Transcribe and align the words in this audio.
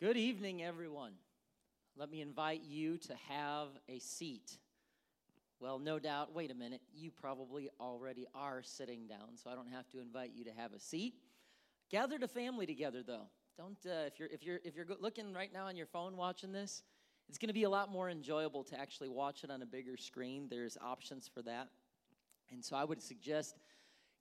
Good 0.00 0.16
evening, 0.16 0.62
everyone. 0.62 1.12
Let 1.94 2.10
me 2.10 2.22
invite 2.22 2.62
you 2.66 2.96
to 2.96 3.14
have 3.28 3.68
a 3.86 3.98
seat. 3.98 4.56
Well, 5.60 5.78
no 5.78 5.98
doubt, 5.98 6.34
wait 6.34 6.50
a 6.50 6.54
minute, 6.54 6.80
you 6.94 7.10
probably 7.10 7.68
already 7.78 8.26
are 8.34 8.62
sitting 8.62 9.06
down, 9.06 9.36
so 9.36 9.50
I 9.50 9.54
don't 9.54 9.68
have 9.68 9.86
to 9.90 10.00
invite 10.00 10.30
you 10.34 10.42
to 10.46 10.52
have 10.52 10.72
a 10.72 10.80
seat. 10.80 11.16
Gather 11.90 12.16
the 12.16 12.28
family 12.28 12.64
together, 12.64 13.02
though. 13.06 13.26
Don't, 13.58 13.76
uh, 13.84 14.06
if, 14.06 14.18
you're, 14.18 14.28
if, 14.32 14.42
you're, 14.42 14.60
if 14.64 14.74
you're 14.74 14.86
looking 15.00 15.34
right 15.34 15.52
now 15.52 15.66
on 15.66 15.76
your 15.76 15.84
phone 15.84 16.16
watching 16.16 16.50
this, 16.50 16.82
it's 17.28 17.36
going 17.36 17.48
to 17.48 17.52
be 17.52 17.64
a 17.64 17.70
lot 17.70 17.90
more 17.90 18.08
enjoyable 18.08 18.64
to 18.64 18.80
actually 18.80 19.10
watch 19.10 19.44
it 19.44 19.50
on 19.50 19.60
a 19.60 19.66
bigger 19.66 19.98
screen. 19.98 20.46
There's 20.48 20.78
options 20.82 21.28
for 21.28 21.42
that. 21.42 21.68
And 22.50 22.64
so 22.64 22.74
I 22.74 22.84
would 22.84 23.02
suggest 23.02 23.58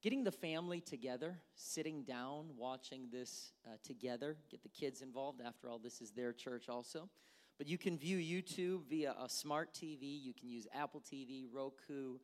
getting 0.02 0.23
the 0.23 0.31
family 0.31 0.81
together, 0.81 1.38
sitting 1.55 2.04
down, 2.04 2.45
watching 2.57 3.09
this 3.11 3.52
uh, 3.65 3.75
together, 3.84 4.38
get 4.50 4.64
the 4.64 4.70
kids 4.70 5.02
involved. 5.02 5.41
After 5.45 5.70
all, 5.70 5.79
this 5.79 6.02
is 6.02 6.11
their 6.11 6.33
church 6.33 6.69
also. 6.69 7.10
But 7.57 7.68
you 7.68 7.78
can 7.78 7.97
view 7.97 8.18
YouTube 8.18 8.89
via 8.89 9.14
a 9.21 9.28
smart 9.28 9.73
TV. 9.73 10.23
You 10.23 10.33
can 10.33 10.50
use 10.50 10.65
Apple 10.73 11.01
TV, 11.01 11.46
Roku. 11.51 12.15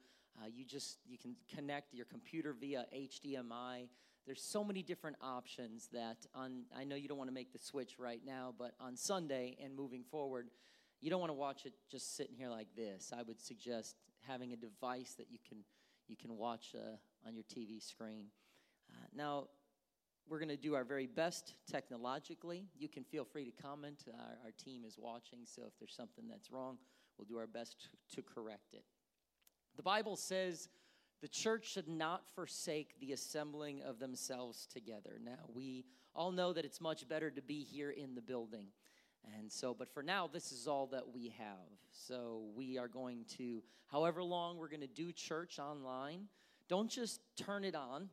Uh, 0.42 0.48
you 0.54 0.64
just 0.64 1.00
you 1.06 1.18
can 1.18 1.36
connect 1.54 1.94
your 1.94 2.06
computer 2.06 2.54
via 2.54 2.86
HDMI. 2.96 3.88
There's 4.26 4.42
so 4.42 4.64
many 4.64 4.82
different 4.82 5.18
options 5.22 5.90
that 5.92 6.26
on. 6.34 6.64
I 6.76 6.86
know 6.86 6.96
you 6.96 7.08
don't 7.08 7.18
want 7.18 7.30
to 7.30 7.34
make 7.34 7.52
the 7.52 7.60
switch 7.60 8.00
right 8.00 8.22
now, 8.26 8.54
but 8.58 8.72
on 8.80 8.96
Sunday 8.96 9.58
and 9.62 9.76
moving 9.76 10.04
forward, 10.04 10.50
you 11.02 11.10
don't 11.10 11.20
want 11.20 11.30
to 11.30 11.36
watch 11.36 11.66
it 11.66 11.74
just 11.92 12.16
sitting 12.16 12.36
here 12.38 12.50
like 12.50 12.68
this. 12.76 13.12
I 13.16 13.22
would 13.22 13.40
suggest 13.42 13.96
having 14.28 14.54
a 14.54 14.56
device 14.56 15.16
that 15.18 15.28
you 15.30 15.38
can 15.48 15.60
you 16.08 16.16
can 16.16 16.38
watch 16.38 16.76
uh, 16.76 17.28
on 17.28 17.36
your 17.36 17.44
TV 17.44 17.82
screen. 17.82 18.26
Uh, 18.92 19.06
now, 19.16 19.48
we're 20.28 20.40
going 20.40 20.50
to 20.50 20.58
do 20.58 20.74
our 20.74 20.84
very 20.84 21.08
best 21.08 21.54
technologically. 21.70 22.66
You 22.78 22.90
can 22.90 23.04
feel 23.04 23.26
free 23.26 23.46
to 23.46 23.62
comment. 23.62 24.06
Our, 24.08 24.38
our, 24.46 24.52
team 24.52 24.84
is 24.86 24.98
watching, 24.98 25.40
so 25.46 25.64
if 25.68 25.78
there's 25.80 25.96
something 25.96 26.28
that's 26.28 26.52
wrong, 26.52 26.78
we'll 27.18 27.26
do 27.26 27.38
our 27.38 27.48
best 27.48 27.90
to, 28.10 28.16
to 28.16 28.22
correct 28.24 28.74
it. 28.74 28.84
The 29.76 29.84
Bible 29.84 30.16
says 30.16 30.70
the 31.22 31.28
church 31.28 31.72
should 31.72 31.88
not 31.88 32.28
forsake 32.34 33.00
the 33.00 33.12
assembling 33.12 33.82
of 33.82 34.00
themselves 34.00 34.68
together. 34.72 35.20
Now, 35.24 35.50
we 35.54 35.86
all 36.16 36.32
know 36.32 36.54
that 36.54 36.66
it's 36.66 36.82
much 36.82 37.08
better 37.08 37.30
to 37.30 37.42
be 37.42 37.64
here 37.64 37.92
in 37.92 38.16
the 38.16 38.22
building. 38.22 38.68
And 39.38 39.52
so, 39.52 39.74
but 39.74 39.94
for 39.94 40.04
now, 40.04 40.30
this 40.32 40.52
is 40.52 40.68
all 40.68 40.88
that 40.88 41.14
we 41.14 41.34
have. 41.38 41.70
So 41.92 42.44
we 42.56 42.78
are 42.78 42.88
going 42.88 43.26
to, 43.38 43.64
however 43.88 44.24
long 44.24 44.58
we're 44.58 44.70
going 44.70 44.82
to 44.82 44.88
do 44.88 45.12
church 45.12 45.60
online, 45.60 46.28
don't 46.68 46.90
just 46.90 47.22
turn 47.36 47.64
it 47.64 47.76
on 47.76 48.10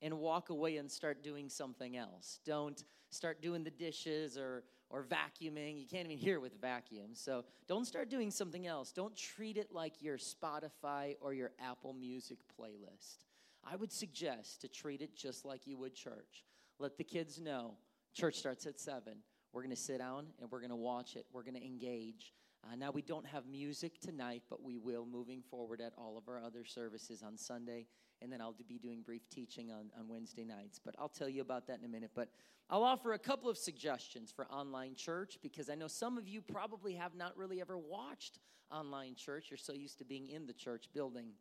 and 0.00 0.18
walk 0.18 0.50
away 0.50 0.76
and 0.76 0.90
start 0.90 1.22
doing 1.22 1.48
something 1.48 1.96
else. 1.96 2.40
Don't 2.44 2.84
start 3.10 3.40
doing 3.40 3.62
the 3.62 3.70
dishes 3.70 4.36
or, 4.36 4.64
or 4.90 5.04
vacuuming. 5.04 5.80
You 5.80 5.86
can't 5.86 6.06
even 6.06 6.18
hear 6.18 6.40
with 6.40 6.60
vacuum. 6.60 7.10
So 7.14 7.44
don't 7.68 7.86
start 7.86 8.10
doing 8.10 8.30
something 8.30 8.66
else. 8.66 8.92
Don't 8.92 9.16
treat 9.16 9.56
it 9.56 9.72
like 9.72 10.02
your 10.02 10.18
Spotify 10.18 11.16
or 11.20 11.34
your 11.34 11.52
Apple 11.60 11.92
Music 11.92 12.38
playlist. 12.58 13.24
I 13.64 13.76
would 13.76 13.92
suggest 13.92 14.60
to 14.62 14.68
treat 14.68 15.02
it 15.02 15.14
just 15.14 15.44
like 15.44 15.66
you 15.66 15.76
would 15.76 15.94
church. 15.94 16.44
Let 16.78 16.96
the 16.98 17.04
kids 17.04 17.40
know 17.40 17.74
church 18.12 18.36
starts 18.36 18.66
at 18.66 18.80
7 18.80 19.14
we're 19.52 19.62
going 19.62 19.74
to 19.74 19.80
sit 19.80 19.98
down 19.98 20.26
and 20.40 20.50
we're 20.50 20.60
going 20.60 20.70
to 20.70 20.76
watch 20.76 21.16
it. 21.16 21.26
We're 21.32 21.42
going 21.42 21.54
to 21.54 21.64
engage. 21.64 22.32
Uh, 22.64 22.76
now, 22.76 22.90
we 22.90 23.02
don't 23.02 23.26
have 23.26 23.46
music 23.46 24.00
tonight, 24.00 24.42
but 24.48 24.62
we 24.62 24.78
will 24.78 25.04
moving 25.04 25.42
forward 25.42 25.80
at 25.80 25.92
all 25.98 26.16
of 26.16 26.28
our 26.28 26.40
other 26.40 26.64
services 26.64 27.22
on 27.22 27.36
Sunday. 27.36 27.86
And 28.20 28.32
then 28.32 28.40
I'll 28.40 28.54
be 28.68 28.78
doing 28.78 29.02
brief 29.02 29.28
teaching 29.28 29.72
on, 29.72 29.90
on 29.98 30.08
Wednesday 30.08 30.44
nights. 30.44 30.80
But 30.82 30.94
I'll 30.98 31.08
tell 31.08 31.28
you 31.28 31.42
about 31.42 31.66
that 31.66 31.80
in 31.80 31.84
a 31.84 31.88
minute. 31.88 32.12
But 32.14 32.28
I'll 32.70 32.84
offer 32.84 33.12
a 33.12 33.18
couple 33.18 33.50
of 33.50 33.58
suggestions 33.58 34.30
for 34.30 34.46
online 34.46 34.94
church 34.94 35.38
because 35.42 35.68
I 35.68 35.74
know 35.74 35.88
some 35.88 36.16
of 36.16 36.28
you 36.28 36.40
probably 36.40 36.94
have 36.94 37.14
not 37.14 37.36
really 37.36 37.60
ever 37.60 37.76
watched 37.76 38.38
online 38.70 39.16
church. 39.16 39.46
You're 39.50 39.58
so 39.58 39.72
used 39.72 39.98
to 39.98 40.04
being 40.04 40.28
in 40.28 40.46
the 40.46 40.52
church 40.52 40.86
building. 40.94 41.32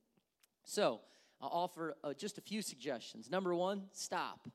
So 0.63 1.01
I'll 1.39 1.49
offer 1.49 1.95
uh, 2.03 2.13
just 2.13 2.37
a 2.37 2.41
few 2.41 2.61
suggestions. 2.61 3.29
Number 3.29 3.55
one, 3.55 3.83
stop. 3.93 4.49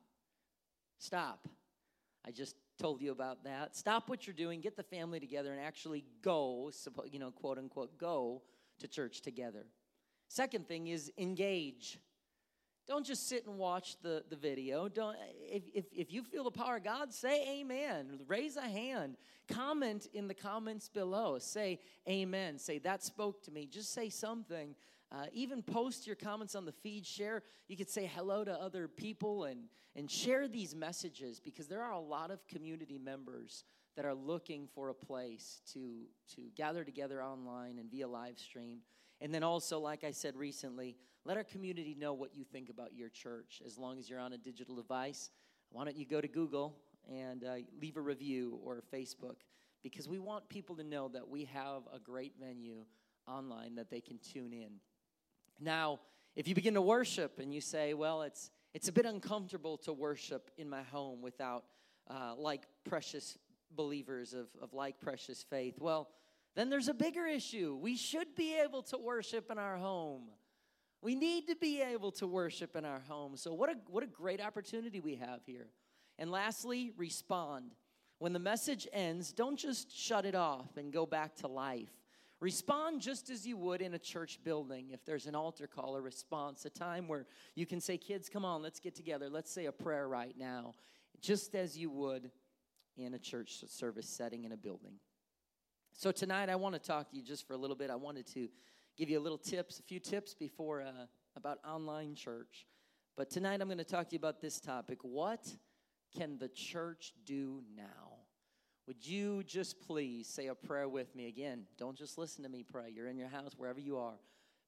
Stop. 0.98 1.48
I 2.26 2.32
just 2.32 2.56
told 2.78 3.00
you 3.00 3.12
about 3.12 3.44
that. 3.44 3.76
Stop 3.76 4.08
what 4.08 4.26
you're 4.26 4.34
doing, 4.34 4.60
get 4.60 4.76
the 4.76 4.82
family 4.82 5.20
together, 5.20 5.52
and 5.52 5.60
actually 5.60 6.04
go, 6.22 6.70
you 7.10 7.18
know, 7.18 7.30
quote 7.30 7.58
unquote, 7.58 7.98
go 7.98 8.42
to 8.78 8.88
church 8.88 9.22
together. 9.22 9.66
Second 10.28 10.68
thing 10.68 10.88
is 10.88 11.12
engage. 11.18 11.98
Don't 12.86 13.04
just 13.04 13.28
sit 13.28 13.46
and 13.46 13.58
watch 13.58 13.96
the, 14.02 14.22
the 14.30 14.36
video. 14.36 14.88
Don't 14.88 15.16
if, 15.40 15.64
if, 15.74 15.84
if 15.92 16.12
you 16.12 16.22
feel 16.22 16.44
the 16.44 16.52
power 16.52 16.76
of 16.76 16.84
God, 16.84 17.12
say 17.12 17.60
amen. 17.60 18.20
Raise 18.28 18.56
a 18.56 18.62
hand. 18.62 19.16
Comment 19.48 20.06
in 20.14 20.28
the 20.28 20.34
comments 20.34 20.88
below. 20.88 21.38
Say 21.38 21.80
amen. 22.08 22.58
Say 22.58 22.78
that 22.78 23.02
spoke 23.02 23.42
to 23.44 23.50
me. 23.50 23.66
Just 23.66 23.92
say 23.92 24.08
something 24.08 24.76
uh, 25.12 25.26
even 25.32 25.62
post 25.62 26.06
your 26.06 26.16
comments 26.16 26.54
on 26.54 26.64
the 26.64 26.72
feed. 26.72 27.06
Share. 27.06 27.42
You 27.68 27.76
could 27.76 27.90
say 27.90 28.10
hello 28.12 28.44
to 28.44 28.52
other 28.52 28.88
people 28.88 29.44
and, 29.44 29.64
and 29.94 30.10
share 30.10 30.48
these 30.48 30.74
messages 30.74 31.40
because 31.40 31.68
there 31.68 31.82
are 31.82 31.92
a 31.92 32.00
lot 32.00 32.30
of 32.30 32.46
community 32.46 32.98
members 32.98 33.64
that 33.96 34.04
are 34.04 34.14
looking 34.14 34.68
for 34.74 34.90
a 34.90 34.94
place 34.94 35.62
to, 35.72 36.02
to 36.34 36.42
gather 36.54 36.84
together 36.84 37.22
online 37.22 37.78
and 37.78 37.90
via 37.90 38.06
live 38.06 38.38
stream. 38.38 38.80
And 39.20 39.32
then 39.32 39.42
also, 39.42 39.78
like 39.78 40.04
I 40.04 40.10
said 40.10 40.36
recently, 40.36 40.96
let 41.24 41.36
our 41.36 41.44
community 41.44 41.96
know 41.98 42.12
what 42.12 42.34
you 42.34 42.44
think 42.44 42.68
about 42.68 42.94
your 42.94 43.08
church 43.08 43.62
as 43.64 43.78
long 43.78 43.98
as 43.98 44.10
you're 44.10 44.20
on 44.20 44.34
a 44.34 44.38
digital 44.38 44.76
device. 44.76 45.30
Why 45.70 45.84
don't 45.84 45.96
you 45.96 46.04
go 46.04 46.20
to 46.20 46.28
Google 46.28 46.76
and 47.10 47.44
uh, 47.44 47.54
leave 47.80 47.96
a 47.96 48.00
review 48.00 48.58
or 48.62 48.82
Facebook 48.92 49.36
because 49.82 50.08
we 50.08 50.18
want 50.18 50.48
people 50.48 50.76
to 50.76 50.84
know 50.84 51.08
that 51.08 51.28
we 51.28 51.44
have 51.44 51.82
a 51.92 51.98
great 51.98 52.34
venue 52.38 52.84
online 53.26 53.74
that 53.76 53.90
they 53.90 54.00
can 54.00 54.18
tune 54.18 54.52
in. 54.52 54.72
Now, 55.58 56.00
if 56.34 56.46
you 56.48 56.54
begin 56.54 56.74
to 56.74 56.82
worship 56.82 57.38
and 57.38 57.52
you 57.52 57.60
say, 57.60 57.94
well, 57.94 58.22
it's, 58.22 58.50
it's 58.74 58.88
a 58.88 58.92
bit 58.92 59.06
uncomfortable 59.06 59.78
to 59.78 59.92
worship 59.92 60.50
in 60.58 60.68
my 60.68 60.82
home 60.82 61.22
without 61.22 61.64
uh, 62.08 62.34
like 62.36 62.62
precious 62.84 63.38
believers 63.74 64.34
of, 64.34 64.48
of 64.60 64.74
like 64.74 65.00
precious 65.00 65.42
faith, 65.48 65.74
well, 65.78 66.08
then 66.54 66.70
there's 66.70 66.88
a 66.88 66.94
bigger 66.94 67.26
issue. 67.26 67.78
We 67.80 67.96
should 67.96 68.34
be 68.34 68.56
able 68.58 68.82
to 68.84 68.98
worship 68.98 69.50
in 69.50 69.58
our 69.58 69.76
home. 69.76 70.28
We 71.02 71.14
need 71.14 71.46
to 71.48 71.56
be 71.56 71.82
able 71.82 72.12
to 72.12 72.26
worship 72.26 72.76
in 72.76 72.84
our 72.84 73.00
home. 73.00 73.36
So, 73.36 73.52
what 73.52 73.70
a, 73.70 73.74
what 73.88 74.02
a 74.02 74.06
great 74.06 74.40
opportunity 74.40 75.00
we 75.00 75.16
have 75.16 75.40
here. 75.44 75.68
And 76.18 76.30
lastly, 76.30 76.92
respond. 76.96 77.72
When 78.18 78.32
the 78.32 78.38
message 78.38 78.88
ends, 78.92 79.32
don't 79.32 79.58
just 79.58 79.94
shut 79.94 80.24
it 80.24 80.34
off 80.34 80.78
and 80.78 80.90
go 80.92 81.04
back 81.04 81.36
to 81.36 81.48
life. 81.48 81.92
Respond 82.40 83.00
just 83.00 83.30
as 83.30 83.46
you 83.46 83.56
would 83.56 83.80
in 83.80 83.94
a 83.94 83.98
church 83.98 84.38
building. 84.44 84.90
If 84.92 85.04
there's 85.06 85.26
an 85.26 85.34
altar 85.34 85.66
call 85.66 85.96
a 85.96 86.00
response, 86.00 86.66
a 86.66 86.70
time 86.70 87.08
where 87.08 87.26
you 87.54 87.64
can 87.64 87.80
say, 87.80 87.96
Kids, 87.96 88.28
come 88.28 88.44
on, 88.44 88.62
let's 88.62 88.78
get 88.78 88.94
together. 88.94 89.30
Let's 89.30 89.50
say 89.50 89.66
a 89.66 89.72
prayer 89.72 90.06
right 90.06 90.34
now, 90.36 90.74
just 91.20 91.54
as 91.54 91.78
you 91.78 91.88
would 91.90 92.30
in 92.96 93.14
a 93.14 93.18
church 93.18 93.64
service 93.68 94.08
setting 94.08 94.44
in 94.44 94.52
a 94.52 94.56
building. 94.56 94.94
So, 95.92 96.12
tonight 96.12 96.50
I 96.50 96.56
want 96.56 96.74
to 96.74 96.78
talk 96.78 97.10
to 97.10 97.16
you 97.16 97.22
just 97.22 97.46
for 97.46 97.54
a 97.54 97.56
little 97.56 97.76
bit. 97.76 97.88
I 97.88 97.96
wanted 97.96 98.26
to 98.34 98.48
give 98.98 99.08
you 99.08 99.18
a 99.18 99.20
little 99.20 99.38
tips, 99.38 99.78
a 99.78 99.82
few 99.82 99.98
tips 99.98 100.34
before 100.34 100.82
uh, 100.82 101.06
about 101.36 101.58
online 101.66 102.14
church. 102.14 102.66
But 103.16 103.30
tonight 103.30 103.62
I'm 103.62 103.68
going 103.68 103.78
to 103.78 103.84
talk 103.84 104.08
to 104.08 104.12
you 104.14 104.18
about 104.18 104.42
this 104.42 104.60
topic 104.60 104.98
What 105.02 105.46
can 106.16 106.38
the 106.38 106.48
church 106.48 107.12
do 107.24 107.62
now? 107.74 108.15
Would 108.86 109.04
you 109.04 109.42
just 109.42 109.80
please 109.80 110.28
say 110.28 110.46
a 110.46 110.54
prayer 110.54 110.88
with 110.88 111.14
me 111.16 111.26
again? 111.26 111.64
Don't 111.76 111.96
just 111.96 112.18
listen 112.18 112.44
to 112.44 112.48
me 112.48 112.62
pray. 112.62 112.92
You're 112.94 113.08
in 113.08 113.18
your 113.18 113.28
house, 113.28 113.52
wherever 113.56 113.80
you 113.80 113.98
are. 113.98 114.14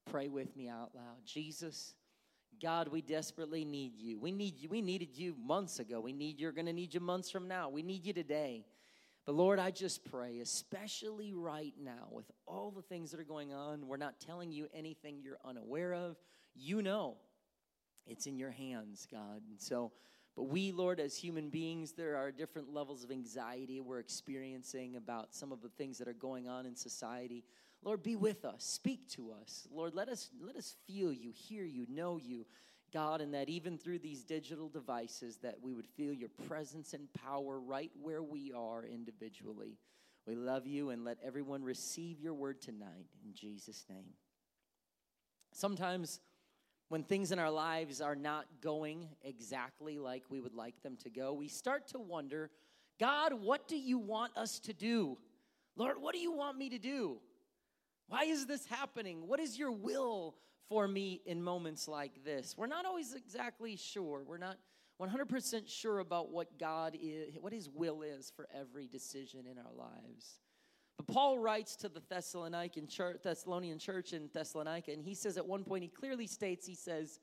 Pray 0.09 0.27
with 0.27 0.55
me 0.57 0.67
out 0.67 0.91
loud. 0.93 1.25
Jesus, 1.25 1.93
God, 2.61 2.89
we 2.89 3.01
desperately 3.01 3.63
need 3.63 3.95
you. 3.95 4.19
We 4.19 4.31
need 4.33 4.59
you. 4.59 4.67
We 4.67 4.81
needed 4.81 5.17
you 5.17 5.35
months 5.41 5.79
ago. 5.79 6.01
We 6.01 6.11
need 6.11 6.39
you're 6.39 6.51
going 6.51 6.65
to 6.65 6.73
need 6.73 6.93
you 6.93 6.99
months 6.99 7.31
from 7.31 7.47
now. 7.47 7.69
We 7.69 7.81
need 7.81 8.05
you 8.05 8.11
today. 8.11 8.65
But 9.25 9.35
Lord, 9.35 9.59
I 9.59 9.71
just 9.71 10.03
pray, 10.03 10.39
especially 10.39 11.33
right 11.33 11.73
now, 11.81 12.07
with 12.11 12.29
all 12.45 12.71
the 12.71 12.81
things 12.81 13.11
that 13.11 13.19
are 13.19 13.25
going 13.25 13.53
on, 13.53 13.87
we're 13.87 13.97
not 13.97 14.19
telling 14.19 14.51
you 14.51 14.67
anything 14.73 15.19
you're 15.21 15.37
unaware 15.45 15.93
of. 15.93 16.17
You 16.55 16.81
know 16.81 17.17
it's 18.05 18.25
in 18.25 18.37
your 18.37 18.51
hands, 18.51 19.07
God. 19.09 19.43
And 19.49 19.61
so 19.61 19.91
but 20.39 20.47
we, 20.47 20.71
Lord, 20.71 21.01
as 21.01 21.17
human 21.17 21.49
beings, 21.49 21.91
there 21.91 22.15
are 22.15 22.31
different 22.31 22.73
levels 22.73 23.03
of 23.03 23.11
anxiety 23.11 23.81
we're 23.81 23.99
experiencing 23.99 24.95
about 24.95 25.35
some 25.35 25.51
of 25.51 25.61
the 25.61 25.67
things 25.67 25.97
that 25.97 26.07
are 26.07 26.13
going 26.13 26.47
on 26.47 26.65
in 26.65 26.77
society. 26.77 27.43
Lord, 27.83 28.01
be 28.03 28.15
with 28.15 28.45
us. 28.45 28.63
Speak 28.63 29.09
to 29.09 29.33
us. 29.33 29.67
Lord, 29.69 29.93
let 29.93 30.07
us 30.07 30.29
let 30.41 30.55
us 30.55 30.77
feel 30.87 31.11
you, 31.11 31.33
hear 31.35 31.65
you, 31.65 31.85
know 31.89 32.15
you. 32.15 32.45
God, 32.93 33.19
and 33.19 33.33
that 33.33 33.49
even 33.49 33.77
through 33.77 33.99
these 33.99 34.23
digital 34.23 34.69
devices 34.69 35.39
that 35.43 35.55
we 35.61 35.73
would 35.73 35.85
feel 35.85 36.13
your 36.13 36.29
presence 36.47 36.93
and 36.93 37.11
power 37.11 37.59
right 37.59 37.91
where 38.01 38.23
we 38.23 38.53
are 38.53 38.85
individually. 38.85 39.77
We 40.25 40.35
love 40.35 40.65
you 40.65 40.91
and 40.91 41.03
let 41.03 41.17
everyone 41.21 41.65
receive 41.65 42.21
your 42.21 42.33
word 42.33 42.61
tonight 42.61 43.09
in 43.25 43.33
Jesus 43.33 43.83
name. 43.89 44.13
Sometimes 45.51 46.21
when 46.89 47.03
things 47.03 47.31
in 47.31 47.39
our 47.39 47.51
lives 47.51 48.01
are 48.01 48.15
not 48.15 48.45
going 48.61 49.07
exactly 49.23 49.97
like 49.97 50.23
we 50.29 50.41
would 50.41 50.55
like 50.55 50.81
them 50.83 50.97
to 50.97 51.09
go, 51.09 51.33
we 51.33 51.47
start 51.47 51.87
to 51.89 51.99
wonder 51.99 52.49
God, 52.99 53.33
what 53.33 53.67
do 53.67 53.77
you 53.77 53.97
want 53.97 54.35
us 54.35 54.59
to 54.61 54.73
do? 54.73 55.17
Lord, 55.77 56.01
what 56.01 56.13
do 56.13 56.19
you 56.19 56.33
want 56.33 56.57
me 56.57 56.69
to 56.71 56.77
do? 56.77 57.19
Why 58.09 58.23
is 58.23 58.45
this 58.45 58.65
happening? 58.65 59.27
What 59.27 59.39
is 59.39 59.57
your 59.57 59.71
will 59.71 60.35
for 60.67 60.87
me 60.87 61.21
in 61.25 61.41
moments 61.41 61.87
like 61.87 62.25
this? 62.25 62.55
We're 62.57 62.67
not 62.67 62.85
always 62.85 63.13
exactly 63.13 63.77
sure. 63.77 64.23
We're 64.27 64.37
not 64.37 64.57
100% 65.01 65.69
sure 65.69 65.99
about 65.99 66.29
what 66.29 66.59
God 66.59 66.97
is, 67.01 67.35
what 67.39 67.53
his 67.53 67.69
will 67.69 68.01
is 68.01 68.33
for 68.35 68.47
every 68.53 68.87
decision 68.87 69.45
in 69.49 69.57
our 69.57 69.71
lives. 69.73 70.39
But 70.99 71.13
Paul 71.13 71.39
writes 71.39 71.77
to 71.77 71.87
the 71.87 72.01
Thessalonican 72.01 72.89
church, 72.89 73.21
Thessalonian 73.23 73.79
church 73.79 74.11
in 74.11 74.29
Thessalonica, 74.33 74.91
and 74.91 75.01
he 75.01 75.13
says 75.13 75.37
at 75.37 75.47
one 75.47 75.63
point, 75.63 75.81
he 75.81 75.87
clearly 75.87 76.27
states, 76.27 76.67
he 76.67 76.75
says, 76.75 77.21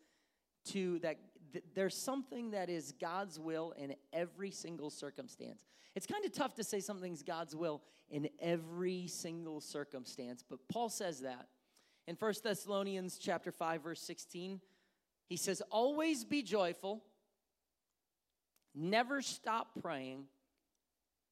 to 0.69 0.99
that 1.01 1.19
th- 1.53 1.65
there's 1.75 1.95
something 1.95 2.53
that 2.53 2.71
is 2.71 2.95
God's 2.99 3.39
will 3.39 3.75
in 3.77 3.95
every 4.15 4.51
single 4.51 4.89
circumstance. 4.89 5.67
It's 5.95 6.07
kind 6.07 6.25
of 6.25 6.33
tough 6.33 6.55
to 6.55 6.65
say 6.65 6.81
something's 6.81 7.23
God's 7.23 7.55
will 7.55 7.83
in 8.09 8.31
every 8.41 9.09
single 9.09 9.61
circumstance, 9.61 10.43
but 10.43 10.59
Paul 10.73 10.89
says 10.89 11.21
that. 11.21 11.49
In 12.09 12.17
1 12.17 12.35
Thessalonians 12.43 13.19
chapter 13.19 13.53
5 13.53 13.83
verse 13.83 14.01
16, 14.01 14.59
he 15.29 15.37
says, 15.37 15.61
"Always 15.71 16.25
be 16.25 16.43
joyful, 16.43 17.05
never 18.75 19.21
stop 19.21 19.79
praying, 19.83 20.29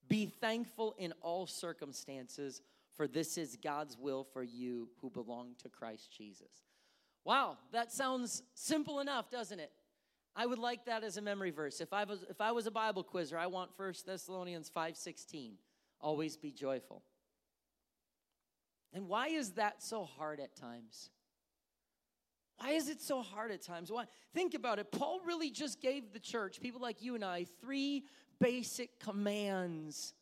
be 0.08 0.26
thankful 0.26 0.94
in 0.98 1.12
all 1.20 1.46
circumstances, 1.46 2.62
for 2.96 3.06
this 3.08 3.36
is 3.38 3.56
God's 3.56 3.96
will 3.96 4.24
for 4.24 4.42
you 4.42 4.90
who 5.00 5.10
belong 5.10 5.54
to 5.56 5.68
Christ 5.68 6.10
Jesus." 6.12 6.64
Wow, 7.24 7.58
that 7.72 7.90
sounds 7.90 8.42
simple 8.54 9.00
enough, 9.00 9.30
doesn't 9.30 9.58
it? 9.58 9.72
I 10.36 10.46
would 10.46 10.58
like 10.58 10.84
that 10.86 11.04
as 11.04 11.16
a 11.16 11.22
memory 11.22 11.50
verse. 11.50 11.80
If 11.80 11.92
I 11.92 12.04
was 12.04 12.22
if 12.24 12.40
I 12.40 12.52
was 12.52 12.66
a 12.66 12.70
Bible 12.70 13.04
quizzer, 13.04 13.38
I 13.38 13.46
want 13.46 13.76
1 13.76 14.04
Thessalonians 14.04 14.68
5:16. 14.68 15.58
Always 16.00 16.36
be 16.36 16.52
joyful. 16.52 17.02
And 18.92 19.08
why 19.08 19.28
is 19.28 19.52
that 19.52 19.82
so 19.82 20.04
hard 20.04 20.38
at 20.40 20.54
times? 20.54 21.10
Why 22.58 22.70
is 22.70 22.88
it 22.88 23.00
so 23.00 23.22
hard 23.22 23.50
at 23.50 23.62
times? 23.62 23.90
Why? 23.90 24.04
Think 24.32 24.54
about 24.54 24.78
it. 24.78 24.92
Paul 24.92 25.20
really 25.26 25.50
just 25.50 25.80
gave 25.80 26.12
the 26.12 26.20
church, 26.20 26.60
people 26.60 26.80
like 26.80 27.02
you 27.02 27.14
and 27.14 27.24
I, 27.24 27.46
three 27.60 28.04
basic 28.40 29.00
commands. 29.00 30.14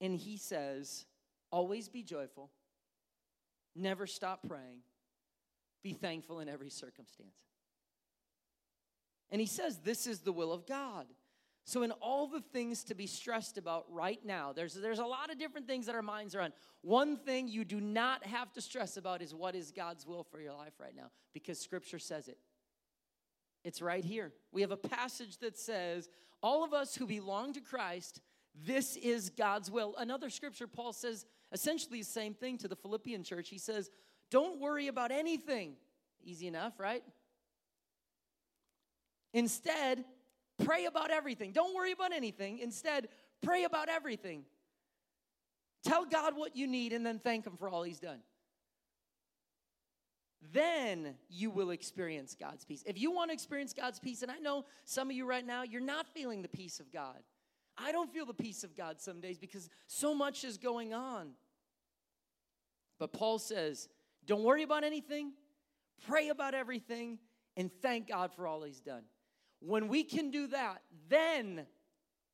And 0.00 0.14
he 0.14 0.36
says, 0.36 1.06
always 1.50 1.88
be 1.88 2.02
joyful, 2.02 2.50
never 3.74 4.06
stop 4.06 4.40
praying, 4.46 4.80
be 5.82 5.92
thankful 5.92 6.40
in 6.40 6.48
every 6.48 6.70
circumstance. 6.70 7.36
And 9.30 9.40
he 9.40 9.46
says, 9.46 9.78
This 9.78 10.06
is 10.06 10.20
the 10.20 10.32
will 10.32 10.52
of 10.52 10.66
God. 10.66 11.06
So, 11.66 11.82
in 11.82 11.90
all 11.90 12.28
the 12.28 12.40
things 12.40 12.84
to 12.84 12.94
be 12.94 13.06
stressed 13.06 13.58
about 13.58 13.84
right 13.90 14.24
now, 14.24 14.52
there's, 14.54 14.74
there's 14.74 15.00
a 15.00 15.04
lot 15.04 15.30
of 15.30 15.38
different 15.38 15.66
things 15.66 15.86
that 15.86 15.94
our 15.94 16.02
minds 16.02 16.34
are 16.34 16.40
on. 16.40 16.52
One 16.80 17.16
thing 17.16 17.48
you 17.48 17.64
do 17.64 17.80
not 17.80 18.24
have 18.24 18.52
to 18.54 18.60
stress 18.60 18.96
about 18.96 19.20
is 19.20 19.34
what 19.34 19.54
is 19.54 19.72
God's 19.72 20.06
will 20.06 20.22
for 20.22 20.40
your 20.40 20.54
life 20.54 20.74
right 20.80 20.94
now, 20.96 21.10
because 21.34 21.58
Scripture 21.58 21.98
says 21.98 22.28
it. 22.28 22.38
It's 23.64 23.82
right 23.82 24.04
here. 24.04 24.32
We 24.52 24.60
have 24.60 24.70
a 24.70 24.76
passage 24.76 25.38
that 25.38 25.58
says, 25.58 26.08
All 26.42 26.64
of 26.64 26.72
us 26.72 26.94
who 26.94 27.06
belong 27.06 27.52
to 27.54 27.60
Christ, 27.60 28.20
this 28.64 28.96
is 28.96 29.28
God's 29.28 29.70
will. 29.70 29.94
Another 29.98 30.30
scripture, 30.30 30.66
Paul 30.66 30.92
says 30.92 31.26
essentially 31.52 31.98
the 31.98 32.06
same 32.06 32.32
thing 32.32 32.56
to 32.58 32.68
the 32.68 32.76
Philippian 32.76 33.22
church. 33.22 33.50
He 33.50 33.58
says, 33.58 33.90
don't 34.30 34.60
worry 34.60 34.88
about 34.88 35.10
anything. 35.10 35.76
Easy 36.24 36.46
enough, 36.46 36.80
right? 36.80 37.02
Instead, 39.32 40.04
pray 40.64 40.86
about 40.86 41.10
everything. 41.10 41.52
Don't 41.52 41.74
worry 41.74 41.92
about 41.92 42.12
anything. 42.12 42.58
Instead, 42.58 43.08
pray 43.42 43.64
about 43.64 43.88
everything. 43.88 44.44
Tell 45.84 46.04
God 46.04 46.36
what 46.36 46.56
you 46.56 46.66
need 46.66 46.92
and 46.92 47.04
then 47.04 47.18
thank 47.18 47.46
Him 47.46 47.56
for 47.56 47.68
all 47.68 47.82
He's 47.82 48.00
done. 48.00 48.20
Then 50.52 51.14
you 51.28 51.50
will 51.50 51.70
experience 51.70 52.36
God's 52.38 52.64
peace. 52.64 52.82
If 52.86 52.98
you 52.98 53.10
want 53.10 53.30
to 53.30 53.34
experience 53.34 53.72
God's 53.72 53.98
peace, 53.98 54.22
and 54.22 54.30
I 54.30 54.38
know 54.38 54.64
some 54.84 55.10
of 55.10 55.16
you 55.16 55.26
right 55.26 55.46
now, 55.46 55.62
you're 55.62 55.80
not 55.80 56.06
feeling 56.14 56.42
the 56.42 56.48
peace 56.48 56.80
of 56.80 56.92
God. 56.92 57.18
I 57.78 57.92
don't 57.92 58.12
feel 58.12 58.26
the 58.26 58.34
peace 58.34 58.64
of 58.64 58.76
God 58.76 59.00
some 59.00 59.20
days 59.20 59.38
because 59.38 59.68
so 59.86 60.14
much 60.14 60.44
is 60.44 60.56
going 60.56 60.94
on. 60.94 61.30
But 62.98 63.12
Paul 63.12 63.38
says, 63.38 63.88
don't 64.24 64.42
worry 64.42 64.62
about 64.62 64.84
anything, 64.84 65.32
pray 66.06 66.28
about 66.28 66.54
everything, 66.54 67.18
and 67.56 67.70
thank 67.82 68.08
God 68.08 68.32
for 68.34 68.46
all 68.46 68.62
He's 68.62 68.80
done. 68.80 69.02
When 69.60 69.88
we 69.88 70.04
can 70.04 70.30
do 70.30 70.46
that, 70.48 70.82
then 71.08 71.66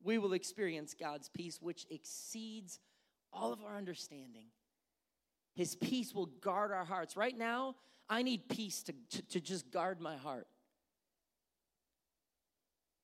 we 0.03 0.19
will 0.19 0.33
experience 0.33 0.95
God's 0.99 1.29
peace, 1.29 1.61
which 1.61 1.87
exceeds 1.91 2.81
all 3.33 3.53
of 3.53 3.63
our 3.63 3.77
understanding. 3.77 4.47
His 5.55 5.77
peace 5.77 6.15
will 6.15 6.27
guard 6.27 6.73
our 6.73 6.85
hearts. 6.85 7.17
Right 7.17 7.37
now, 7.37 7.77
I 8.09 8.23
need 8.23 8.49
peace 8.49 8.83
to, 8.85 8.95
to, 9.11 9.23
to 9.23 9.41
just 9.41 9.71
guard 9.71 10.01
my 10.01 10.17
heart. 10.17 10.47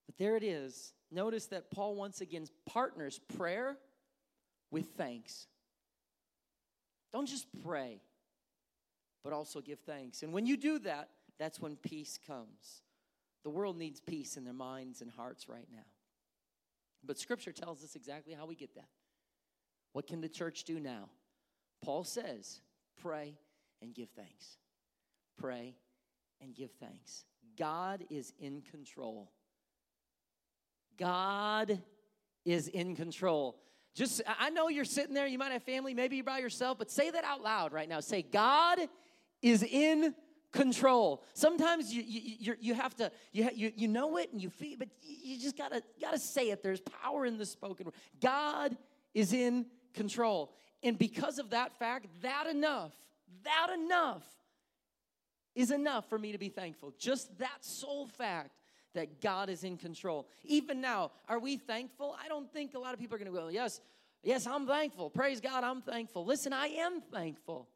But 0.07 0.19
there 0.19 0.37
it 0.37 0.43
is. 0.43 0.93
Notice 1.11 1.47
that 1.47 1.71
Paul 1.71 1.95
once 1.95 2.21
again 2.21 2.47
partners 2.67 3.21
prayer 3.37 3.79
with 4.71 4.87
thanks. 4.97 5.47
Don't 7.13 7.27
just 7.27 7.47
pray, 7.63 8.01
but 9.25 9.33
also 9.33 9.61
give 9.61 9.79
thanks. 9.81 10.23
And 10.23 10.33
when 10.33 10.45
you 10.45 10.57
do 10.57 10.79
that, 10.81 11.09
that's 11.39 11.61
when 11.61 11.77
peace 11.77 12.19
comes. 12.27 12.83
The 13.49 13.55
world 13.55 13.79
needs 13.79 13.99
peace 13.99 14.37
in 14.37 14.45
their 14.45 14.53
minds 14.53 15.01
and 15.01 15.11
hearts 15.11 15.49
right 15.49 15.67
now. 15.73 15.87
But 17.03 17.17
Scripture 17.17 17.51
tells 17.51 17.83
us 17.83 17.97
exactly 17.97 18.35
how 18.35 18.45
we 18.45 18.55
get 18.55 18.75
that. 18.75 18.91
What 19.95 20.07
can 20.07 20.21
the 20.21 20.29
church 20.29 20.65
do 20.65 20.79
now? 20.79 21.09
Paul 21.83 22.05
says, 22.05 22.61
pray 23.01 23.39
and 23.81 23.95
give 23.95 24.11
thanks. 24.11 24.59
Pray 25.39 25.77
and 26.43 26.55
give 26.55 26.73
thanks. 26.73 27.25
God 27.57 28.05
is 28.11 28.35
in 28.39 28.61
control. 28.61 29.33
God 30.99 31.81
is 32.45 32.69
in 32.69 32.95
control. 32.95 33.57
Just, 33.95 34.21
I 34.27 34.51
know 34.51 34.69
you're 34.69 34.85
sitting 34.85 35.15
there, 35.15 35.27
you 35.27 35.39
might 35.39 35.53
have 35.53 35.63
family, 35.63 35.95
maybe 35.95 36.17
you're 36.17 36.25
by 36.27 36.41
yourself, 36.41 36.77
but 36.77 36.91
say 36.91 37.11
that 37.11 37.25
out 37.25 37.41
loud 37.41 37.73
right 37.73 37.89
now. 37.89 38.01
Say, 38.01 38.21
God 38.21 38.79
is 39.41 39.63
in 39.63 40.15
control. 40.53 41.23
Sometimes 41.35 41.93
you, 41.93 42.03
you, 42.07 42.55
you 42.61 42.75
have 42.75 42.95
to, 42.97 43.11
you, 43.33 43.49
you, 43.55 43.73
you 43.77 43.89
know 43.89 44.17
it 44.17 44.33
and 44.33 44.43
you 44.43 44.51
feel, 44.51 44.77
but 44.79 44.89
you 45.03 45.39
just 45.39 45.57
gotta, 45.57 45.83
gotta 46.01 46.19
say 46.19 46.51
it. 46.51 46.63
There's 46.63 46.81
power 46.81 47.27
in 47.27 47.39
the 47.39 47.47
spoken 47.47 47.87
word. 47.87 47.95
God 48.21 48.77
is 49.15 49.33
in 49.33 49.67
control. 49.95 50.53
And 50.83 50.99
because 50.99 51.39
of 51.39 51.51
that 51.51 51.79
fact, 51.79 52.07
that 52.23 52.47
enough, 52.47 52.93
that 53.45 53.69
enough 53.75 54.25
is 55.55 55.71
enough 55.71 56.09
for 56.09 56.19
me 56.19 56.33
to 56.33 56.39
be 56.39 56.49
thankful. 56.49 56.95
Just 56.99 57.37
that 57.39 57.59
sole 57.65 58.07
fact 58.07 58.53
that 58.95 59.21
God 59.21 59.51
is 59.51 59.65
in 59.65 59.77
control. 59.77 60.29
Even 60.45 60.81
now, 60.81 61.11
are 61.29 61.39
we 61.39 61.57
thankful? 61.57 62.17
I 62.25 62.29
don't 62.29 62.51
think 62.53 62.75
a 62.75 62.79
lot 62.79 62.95
of 62.95 63.01
people 63.01 63.17
are 63.17 63.19
gonna 63.19 63.31
go, 63.31 63.49
yes, 63.49 63.81
yes, 64.23 64.47
I'm 64.47 64.67
thankful. 64.67 65.11
Praise 65.11 65.41
God, 65.41 65.65
I'm 65.65 65.83
thankful. 65.83 66.25
Listen, 66.25 66.53
I 66.53 66.69
am 66.69 67.01
thankful. 67.01 67.69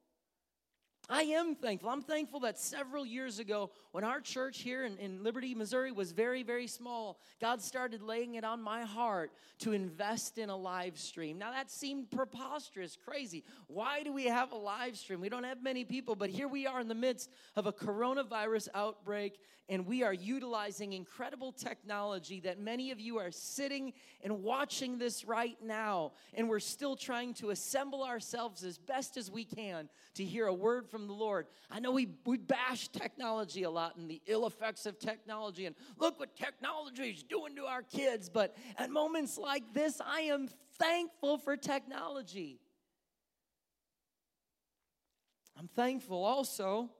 I 1.08 1.22
am 1.22 1.56
thankful. 1.56 1.90
I'm 1.90 2.02
thankful 2.02 2.40
that 2.40 2.58
several 2.58 3.04
years 3.04 3.40
ago, 3.40 3.70
when 3.90 4.04
our 4.04 4.20
church 4.20 4.60
here 4.60 4.84
in, 4.84 4.96
in, 4.98 5.22
Liberty, 5.22 5.54
Missouri 5.54 5.90
was 5.90 6.12
very, 6.12 6.44
very 6.44 6.68
small, 6.68 7.18
God 7.40 7.60
started 7.60 8.02
laying 8.02 8.36
it 8.36 8.44
on 8.44 8.62
my 8.62 8.82
heart 8.82 9.32
to 9.60 9.72
invest 9.72 10.38
in 10.38 10.48
a 10.48 10.56
live 10.56 10.98
stream. 10.98 11.38
Now, 11.38 11.50
that 11.50 11.70
seemed 11.70 12.10
preposterous, 12.10 12.96
crazy. 13.04 13.42
Why 13.66 14.04
do 14.04 14.12
we 14.12 14.26
have 14.26 14.52
a 14.52 14.56
live 14.56 14.96
stream? 14.96 15.20
We 15.20 15.28
don't 15.28 15.44
have 15.44 15.62
many 15.62 15.84
people, 15.84 16.14
but 16.14 16.30
here 16.30 16.48
we 16.48 16.66
are 16.66 16.80
in 16.80 16.88
the 16.88 16.94
midst 16.94 17.30
of 17.56 17.66
a 17.66 17.72
coronavirus 17.72 18.68
outbreak, 18.72 19.38
and 19.68 19.86
we 19.86 20.02
are 20.02 20.12
utilizing 20.12 20.92
incredible 20.92 21.50
technology 21.50 22.40
that 22.40 22.60
many 22.60 22.90
of 22.90 23.00
you 23.00 23.18
are 23.18 23.30
sitting 23.30 23.92
and 24.22 24.42
watching 24.42 24.98
this 24.98 25.24
right 25.24 25.56
now. 25.62 26.12
And 26.34 26.48
we're 26.48 26.60
still 26.60 26.96
trying 26.96 27.34
to 27.34 27.50
assemble 27.50 28.04
ourselves 28.04 28.64
as 28.64 28.78
best 28.78 29.16
as 29.16 29.30
we 29.30 29.44
can 29.44 29.88
to 30.14 30.24
hear 30.24 30.46
a 30.46 30.54
word 30.54 30.88
from 30.92 31.06
the 31.08 31.14
Lord. 31.14 31.46
I 31.70 31.80
know 31.80 31.90
we, 31.90 32.06
we 32.26 32.36
bash 32.36 32.88
technology 32.88 33.62
a 33.62 33.70
lot 33.70 33.96
and 33.96 34.08
the 34.08 34.20
ill 34.26 34.46
effects 34.46 34.84
of 34.84 34.98
technology, 34.98 35.64
and 35.64 35.74
look 35.98 36.20
what 36.20 36.36
technology 36.36 37.04
is 37.04 37.22
doing 37.22 37.56
to 37.56 37.64
our 37.64 37.82
kids. 37.82 38.28
But 38.28 38.54
at 38.76 38.90
moments 38.90 39.38
like 39.38 39.72
this, 39.72 40.00
I 40.04 40.20
am 40.20 40.48
thankful 40.78 41.38
for 41.38 41.56
technology. 41.56 42.60
I'm 45.58 45.68
thankful 45.68 46.22
also 46.22 46.90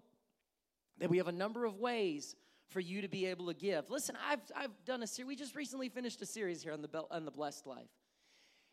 that 0.99 1.11
we 1.11 1.18
have 1.18 1.28
a 1.28 1.32
number 1.32 1.66
of 1.66 1.76
ways 1.76 2.34
for 2.70 2.80
you 2.80 3.02
to 3.02 3.08
be 3.08 3.26
able 3.26 3.49
to 3.49 3.54
give. 3.54 3.90
Listen, 3.90 4.16
I've, 4.26 4.40
I've 4.56 4.84
done 4.87 5.02
a 5.02 5.06
series, 5.06 5.28
we 5.28 5.37
just 5.37 5.54
recently 5.54 5.90
finished 5.90 6.22
a 6.22 6.26
series 6.26 6.62
here 6.62 6.72
on 6.72 6.80
the, 6.80 7.04
on 7.11 7.26
the 7.26 7.30
Blessed 7.30 7.66
Life. 7.66 7.90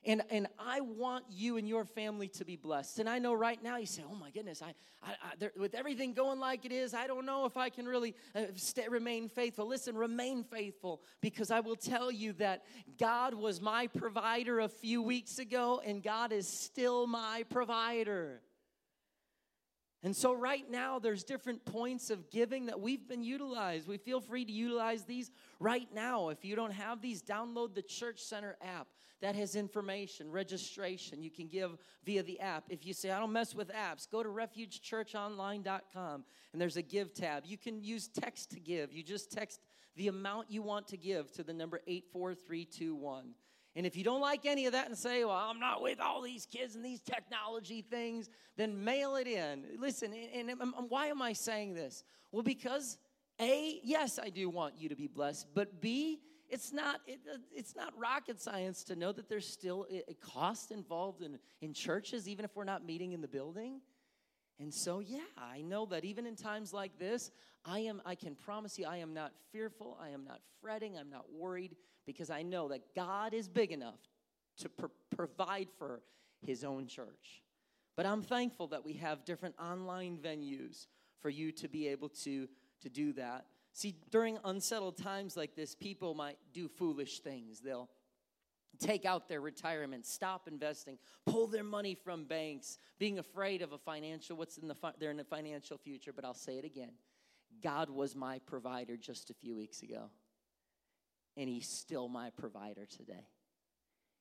And, 0.05 0.21
and 0.29 0.47
I 0.57 0.79
want 0.79 1.25
you 1.29 1.57
and 1.57 1.67
your 1.67 1.83
family 1.83 2.29
to 2.29 2.45
be 2.45 2.55
blessed. 2.55 2.99
And 2.99 3.09
I 3.09 3.19
know 3.19 3.33
right 3.33 3.61
now 3.61 3.77
you 3.77 3.85
say, 3.85 4.03
oh 4.09 4.15
my 4.15 4.31
goodness, 4.31 4.61
I, 4.61 4.73
I, 5.03 5.11
I 5.21 5.49
with 5.57 5.75
everything 5.75 6.13
going 6.13 6.39
like 6.39 6.63
it 6.63 6.71
is, 6.71 6.93
I 6.93 7.05
don't 7.05 7.25
know 7.25 7.45
if 7.45 7.57
I 7.57 7.69
can 7.69 7.85
really 7.85 8.15
uh, 8.33 8.43
stay, 8.55 8.87
remain 8.87 9.27
faithful. 9.27 9.67
Listen, 9.67 9.97
remain 9.97 10.45
faithful 10.45 11.01
because 11.19 11.51
I 11.51 11.59
will 11.59 11.75
tell 11.75 12.09
you 12.11 12.31
that 12.33 12.63
God 12.97 13.33
was 13.33 13.59
my 13.59 13.87
provider 13.87 14.61
a 14.61 14.69
few 14.69 15.01
weeks 15.01 15.37
ago 15.37 15.81
and 15.85 16.01
God 16.01 16.31
is 16.31 16.47
still 16.47 17.05
my 17.05 17.43
provider. 17.49 18.41
And 20.01 20.15
so, 20.15 20.33
right 20.33 20.69
now, 20.69 20.97
there's 20.97 21.25
different 21.25 21.65
points 21.65 22.09
of 22.09 22.29
giving 22.29 22.67
that 22.67 22.79
we've 22.79 23.05
been 23.07 23.23
utilized. 23.23 23.87
We 23.87 23.97
feel 23.97 24.21
free 24.21 24.45
to 24.45 24.51
utilize 24.51 25.03
these 25.03 25.29
right 25.59 25.87
now. 25.93 26.29
If 26.29 26.45
you 26.45 26.55
don't 26.55 26.71
have 26.71 27.01
these, 27.01 27.21
download 27.21 27.75
the 27.75 27.81
Church 27.81 28.21
Center 28.21 28.55
app 28.61 28.87
that 29.21 29.35
has 29.35 29.55
information, 29.55 30.31
registration. 30.31 31.21
You 31.21 31.29
can 31.29 31.47
give 31.47 31.77
via 32.05 32.23
the 32.23 32.39
app. 32.39 32.65
If 32.69 32.85
you 32.85 32.93
say, 32.93 33.11
I 33.11 33.19
don't 33.19 33.31
mess 33.31 33.53
with 33.53 33.69
apps, 33.73 34.09
go 34.09 34.23
to 34.23 34.29
refugechurchonline.com 34.29 36.23
and 36.53 36.61
there's 36.61 36.77
a 36.77 36.81
give 36.81 37.13
tab. 37.13 37.43
You 37.45 37.57
can 37.57 37.83
use 37.83 38.07
text 38.07 38.51
to 38.51 38.59
give. 38.59 38.93
You 38.93 39.03
just 39.03 39.31
text 39.31 39.59
the 39.95 40.07
amount 40.07 40.49
you 40.49 40.61
want 40.61 40.87
to 40.89 40.97
give 40.97 41.31
to 41.33 41.43
the 41.43 41.53
number 41.53 41.81
84321. 41.87 43.33
And 43.75 43.85
if 43.85 43.95
you 43.95 44.03
don't 44.03 44.21
like 44.21 44.45
any 44.45 44.65
of 44.65 44.73
that 44.73 44.87
and 44.87 44.97
say, 44.97 45.23
well, 45.23 45.35
I'm 45.35 45.59
not 45.59 45.81
with 45.81 45.99
all 45.99 46.21
these 46.21 46.45
kids 46.45 46.75
and 46.75 46.83
these 46.83 47.01
technology 47.01 47.81
things, 47.81 48.29
then 48.57 48.83
mail 48.83 49.15
it 49.15 49.27
in. 49.27 49.63
Listen, 49.77 50.13
and, 50.33 50.49
and, 50.49 50.61
and 50.61 50.89
why 50.89 51.07
am 51.07 51.21
I 51.21 51.33
saying 51.33 51.75
this? 51.75 52.03
Well, 52.31 52.43
because 52.43 52.97
A, 53.39 53.79
yes, 53.83 54.19
I 54.21 54.29
do 54.29 54.49
want 54.49 54.73
you 54.77 54.89
to 54.89 54.95
be 54.95 55.07
blessed, 55.07 55.47
but 55.53 55.81
B, 55.81 56.19
it's 56.49 56.73
not, 56.73 57.01
it, 57.05 57.19
uh, 57.31 57.37
it's 57.55 57.75
not 57.75 57.93
rocket 57.95 58.41
science 58.41 58.83
to 58.85 58.95
know 58.95 59.11
that 59.11 59.29
there's 59.29 59.47
still 59.47 59.85
a 59.91 60.13
cost 60.15 60.71
involved 60.71 61.21
in, 61.21 61.37
in 61.61 61.73
churches, 61.73 62.27
even 62.27 62.43
if 62.43 62.55
we're 62.55 62.63
not 62.63 62.83
meeting 62.83 63.13
in 63.13 63.21
the 63.21 63.27
building. 63.27 63.81
And 64.59 64.73
so, 64.73 64.99
yeah, 64.99 65.19
I 65.37 65.61
know 65.61 65.85
that 65.85 66.03
even 66.03 66.25
in 66.25 66.35
times 66.35 66.73
like 66.73 66.97
this, 66.97 67.31
I 67.65 67.79
am, 67.79 68.01
I 68.05 68.15
can 68.15 68.35
promise 68.35 68.79
you, 68.79 68.85
I 68.85 68.97
am 68.97 69.13
not 69.13 69.31
fearful, 69.51 69.97
I 70.01 70.09
am 70.09 70.23
not 70.25 70.41
fretting, 70.59 70.97
I'm 70.97 71.09
not 71.09 71.25
worried 71.31 71.75
because 72.09 72.31
I 72.31 72.41
know 72.41 72.69
that 72.69 72.95
God 72.95 73.35
is 73.35 73.47
big 73.47 73.71
enough 73.71 73.99
to 74.57 74.67
pr- 74.67 74.87
provide 75.15 75.67
for 75.77 76.01
his 76.43 76.63
own 76.63 76.87
church. 76.87 77.43
But 77.95 78.07
I'm 78.07 78.23
thankful 78.23 78.65
that 78.69 78.83
we 78.83 78.93
have 78.93 79.25
different 79.25 79.53
online 79.61 80.17
venues 80.17 80.87
for 81.21 81.29
you 81.29 81.51
to 81.51 81.67
be 81.67 81.87
able 81.87 82.09
to, 82.09 82.47
to 82.81 82.89
do 82.89 83.13
that. 83.13 83.45
See, 83.73 83.93
during 84.09 84.39
unsettled 84.43 84.97
times 84.97 85.37
like 85.37 85.55
this, 85.55 85.75
people 85.75 86.15
might 86.15 86.39
do 86.51 86.67
foolish 86.67 87.19
things. 87.19 87.59
They'll 87.59 87.91
take 88.79 89.05
out 89.05 89.29
their 89.29 89.41
retirement, 89.41 90.07
stop 90.07 90.47
investing, 90.47 90.97
pull 91.27 91.45
their 91.45 91.63
money 91.63 91.93
from 91.93 92.23
banks, 92.23 92.79
being 92.97 93.19
afraid 93.19 93.61
of 93.61 93.71
a 93.71 93.77
financial 93.77 94.35
what's 94.35 94.57
in 94.57 94.67
the 94.67 94.75
they're 94.99 95.11
in 95.11 95.17
the 95.17 95.23
financial 95.23 95.77
future. 95.77 96.11
But 96.11 96.25
I'll 96.25 96.33
say 96.33 96.57
it 96.57 96.65
again: 96.65 96.93
God 97.61 97.91
was 97.91 98.15
my 98.15 98.39
provider 98.39 98.97
just 98.97 99.29
a 99.29 99.35
few 99.35 99.55
weeks 99.55 99.83
ago 99.83 100.09
and 101.37 101.49
He's 101.49 101.67
still 101.67 102.07
my 102.07 102.29
provider 102.31 102.85
today. 102.85 103.27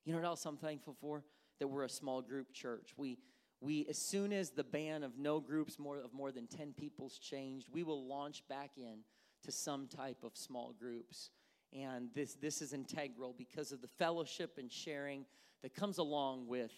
You 0.04 0.12
know 0.12 0.20
what 0.20 0.26
else 0.26 0.46
I'm 0.46 0.56
thankful 0.56 0.96
for? 1.00 1.24
That 1.60 1.68
we're 1.68 1.84
a 1.84 1.88
small 1.88 2.22
group 2.22 2.52
church. 2.52 2.94
We 2.96 3.18
we 3.60 3.86
as 3.88 3.98
soon 3.98 4.32
as 4.32 4.50
the 4.50 4.64
ban 4.64 5.02
of 5.02 5.18
no 5.18 5.40
groups 5.40 5.78
more 5.78 5.98
of 5.98 6.12
more 6.12 6.30
than 6.30 6.46
10 6.46 6.74
people's 6.74 7.18
changed, 7.18 7.68
we 7.72 7.82
will 7.82 8.06
launch 8.06 8.42
back 8.48 8.70
in 8.76 9.00
to 9.42 9.52
some 9.52 9.88
type 9.88 10.22
of 10.22 10.36
small 10.36 10.72
groups. 10.78 11.30
And 11.72 12.08
this 12.14 12.34
this 12.34 12.62
is 12.62 12.72
integral 12.72 13.34
because 13.36 13.72
of 13.72 13.82
the 13.82 13.88
fellowship 13.88 14.58
and 14.58 14.70
sharing 14.70 15.26
that 15.62 15.74
comes 15.74 15.98
along 15.98 16.46
with 16.46 16.72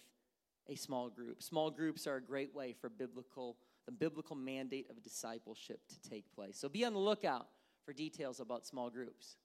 a 0.69 0.75
small 0.75 1.11
group. 1.11 1.43
Small 1.43 1.71
groups 1.71 2.07
are 2.07 2.17
a 2.17 2.23
great 2.23 2.55
way 2.55 2.75
for 2.81 2.89
biblical 2.89 3.57
the 3.87 3.93
biblical 3.93 4.37
mandate 4.37 4.87
of 4.91 5.03
discipleship 5.03 5.81
to 5.89 6.11
take 6.11 6.33
place. 6.35 6.59
So 6.59 6.69
be 6.69 6.85
on 6.85 6.93
the 6.93 6.99
lookout 6.99 7.49
for 7.85 7.93
details 7.93 8.41
about 8.41 8.67
small 8.67 8.91
groups. 8.91 9.37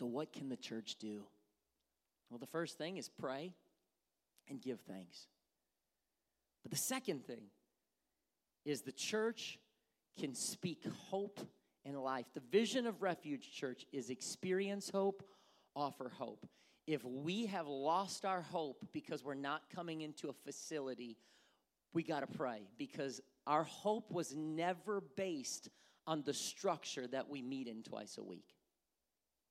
So, 0.00 0.06
what 0.06 0.32
can 0.32 0.48
the 0.48 0.56
church 0.56 0.96
do? 0.98 1.24
Well, 2.30 2.38
the 2.38 2.46
first 2.46 2.78
thing 2.78 2.96
is 2.96 3.10
pray 3.10 3.52
and 4.48 4.58
give 4.58 4.80
thanks. 4.80 5.26
But 6.62 6.70
the 6.70 6.78
second 6.78 7.26
thing 7.26 7.42
is 8.64 8.80
the 8.80 8.92
church 8.92 9.58
can 10.18 10.34
speak 10.34 10.86
hope 11.10 11.38
and 11.84 11.98
life. 12.02 12.24
The 12.32 12.40
vision 12.50 12.86
of 12.86 13.02
Refuge 13.02 13.52
Church 13.52 13.84
is 13.92 14.08
experience 14.08 14.88
hope, 14.88 15.22
offer 15.76 16.08
hope. 16.08 16.46
If 16.86 17.04
we 17.04 17.44
have 17.46 17.66
lost 17.66 18.24
our 18.24 18.40
hope 18.40 18.82
because 18.94 19.22
we're 19.22 19.34
not 19.34 19.68
coming 19.68 20.00
into 20.00 20.30
a 20.30 20.32
facility, 20.32 21.18
we 21.92 22.04
got 22.04 22.20
to 22.20 22.38
pray 22.38 22.62
because 22.78 23.20
our 23.46 23.64
hope 23.64 24.10
was 24.10 24.34
never 24.34 25.02
based 25.14 25.68
on 26.06 26.22
the 26.22 26.32
structure 26.32 27.06
that 27.08 27.28
we 27.28 27.42
meet 27.42 27.68
in 27.68 27.82
twice 27.82 28.16
a 28.16 28.24
week. 28.24 28.54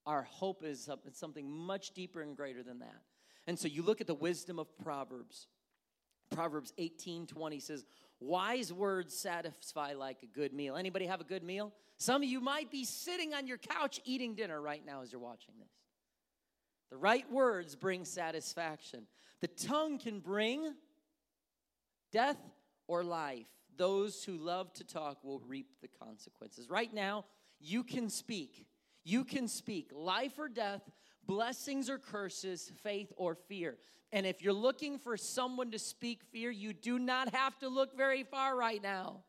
Our 0.10 0.24
hope 0.24 0.64
is 0.64 0.90
something 1.14 1.48
much 1.48 1.92
deeper 1.92 2.24
and 2.24 2.36
greater 2.36 2.64
than 2.64 2.80
that. 2.80 3.02
And 3.46 3.60
so 3.60 3.68
you 3.68 3.84
look 3.84 4.02
at 4.02 4.08
the 4.08 4.16
wisdom 4.16 4.58
of 4.58 4.76
Proverbs. 4.80 5.46
Proverbs 6.32 6.74
18 6.80 7.28
20 7.28 7.60
says, 7.60 7.86
Wise 8.20 8.74
words 8.74 9.16
satisfy 9.16 9.94
like 9.94 10.24
a 10.24 10.26
good 10.26 10.52
meal. 10.52 10.78
Anybody 10.78 11.06
have 11.06 11.22
a 11.22 11.24
good 11.26 11.44
meal? 11.44 11.72
Some 11.98 12.24
of 12.24 12.28
you 12.28 12.42
might 12.42 12.72
be 12.72 12.86
sitting 12.86 13.36
on 13.36 13.46
your 13.46 13.60
couch 13.60 14.00
eating 14.04 14.34
dinner 14.34 14.60
right 14.60 14.84
now 14.84 15.04
as 15.04 15.12
you're 15.12 15.22
watching 15.22 15.54
this. 15.60 15.70
The 16.90 16.98
right 16.98 17.32
words 17.32 17.76
bring 17.76 18.04
satisfaction. 18.04 19.06
The 19.42 19.48
tongue 19.48 20.00
can 20.00 20.22
bring 20.22 20.74
death 22.12 22.40
or 22.88 23.04
life. 23.04 23.46
Those 23.78 24.24
who 24.24 24.38
love 24.38 24.74
to 24.74 24.84
talk 24.84 25.24
will 25.24 25.44
reap 25.48 25.68
the 25.84 25.88
consequences. 26.04 26.68
Right 26.68 26.92
now, 26.92 27.26
you 27.60 27.84
can 27.84 28.10
speak 28.10 28.66
you 29.04 29.24
can 29.24 29.48
speak 29.48 29.92
life 29.94 30.38
or 30.38 30.50
death, 30.50 30.82
blessings 31.26 31.90
or 31.90 31.98
curses, 31.98 32.72
faith 32.84 33.12
or 33.16 33.36
fear. 33.36 33.78
And 34.12 34.26
if 34.26 34.42
you're 34.42 34.54
looking 34.54 34.98
for 34.98 35.16
someone 35.18 35.72
to 35.72 35.80
speak 35.80 36.24
fear, 36.32 36.50
you 36.50 36.74
do 36.74 36.98
not 36.98 37.34
have 37.34 37.58
to 37.60 37.70
look 37.70 37.96
very 37.96 38.24
far 38.24 38.58
right 38.58 38.82
now. 38.82 39.24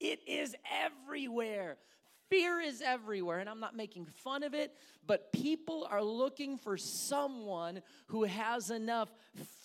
It 0.00 0.20
is 0.26 0.54
everywhere. 0.70 1.78
Fear 2.32 2.60
is 2.60 2.80
everywhere, 2.80 3.40
and 3.40 3.48
I'm 3.50 3.60
not 3.60 3.76
making 3.76 4.06
fun 4.06 4.42
of 4.42 4.54
it, 4.54 4.74
but 5.06 5.32
people 5.32 5.86
are 5.90 6.02
looking 6.02 6.56
for 6.56 6.78
someone 6.78 7.82
who 8.06 8.24
has 8.24 8.70
enough 8.70 9.10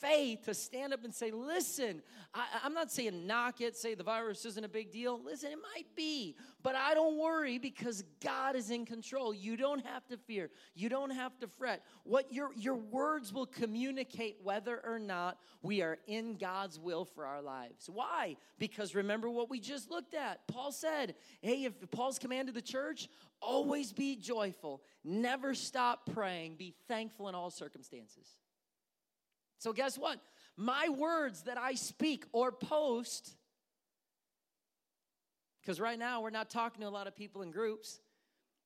faith 0.02 0.44
to 0.46 0.54
stand 0.54 0.94
up 0.94 1.06
and 1.06 1.16
say, 1.16 1.32
Listen, 1.32 2.02
I, 2.34 2.46
am 2.66 2.74
not 2.74 2.92
saying 2.92 3.26
knock 3.26 3.62
it, 3.62 3.78
say 3.78 3.96
the 3.96 4.04
virus 4.04 4.44
isn't 4.44 4.66
a 4.66 4.70
big 4.70 4.92
deal. 4.92 5.22
Listen, 5.24 5.52
it 5.54 5.60
might 5.76 5.88
be, 5.96 6.36
but 6.62 6.76
I 6.76 6.94
don't 6.94 7.18
worry 7.18 7.58
because 7.58 8.04
God 8.22 8.58
is 8.58 8.70
in 8.70 8.86
control. 8.86 9.34
You 9.34 9.56
don't 9.56 9.86
have 9.86 10.06
to 10.08 10.18
fear, 10.18 10.50
you 10.76 10.90
don't 10.90 11.12
have 11.12 11.40
to 11.40 11.48
fret. 11.48 11.84
What 12.04 12.34
your, 12.34 12.50
your 12.58 12.76
words 12.76 13.32
will 13.32 13.46
communicate 13.46 14.40
whether 14.44 14.82
or 14.86 15.00
not 15.00 15.38
we 15.62 15.82
are 15.82 16.00
in 16.08 16.36
God's 16.36 16.80
will 16.80 17.06
for 17.06 17.26
our 17.26 17.42
lives. 17.42 17.90
Why? 17.90 18.36
Because 18.60 18.94
remember 18.94 19.30
what 19.30 19.50
we 19.50 19.60
just 19.62 19.90
looked 19.90 20.14
at. 20.14 20.46
Paul 20.48 20.74
said, 20.74 21.16
Hey, 21.42 21.64
if 21.64 21.74
Paul's 21.92 22.20
commanded 22.20 22.57
the 22.58 22.62
church, 22.62 23.08
always 23.40 23.94
be 23.94 24.16
joyful, 24.16 24.82
never 25.04 25.54
stop 25.54 26.10
praying, 26.12 26.56
be 26.56 26.74
thankful 26.88 27.30
in 27.30 27.36
all 27.36 27.52
circumstances. 27.52 28.28
So, 29.60 29.74
guess 29.74 29.98
what? 29.98 30.20
My 30.58 30.90
words 30.90 31.44
that 31.44 31.58
I 31.58 31.76
speak 31.76 32.26
or 32.32 32.52
post, 32.52 33.36
because 35.62 35.80
right 35.80 36.00
now 36.00 36.22
we're 36.22 36.32
not 36.32 36.50
talking 36.50 36.82
to 36.82 36.88
a 36.88 36.90
lot 36.90 37.08
of 37.08 37.16
people 37.16 37.44
in 37.44 37.52
groups, 37.52 38.00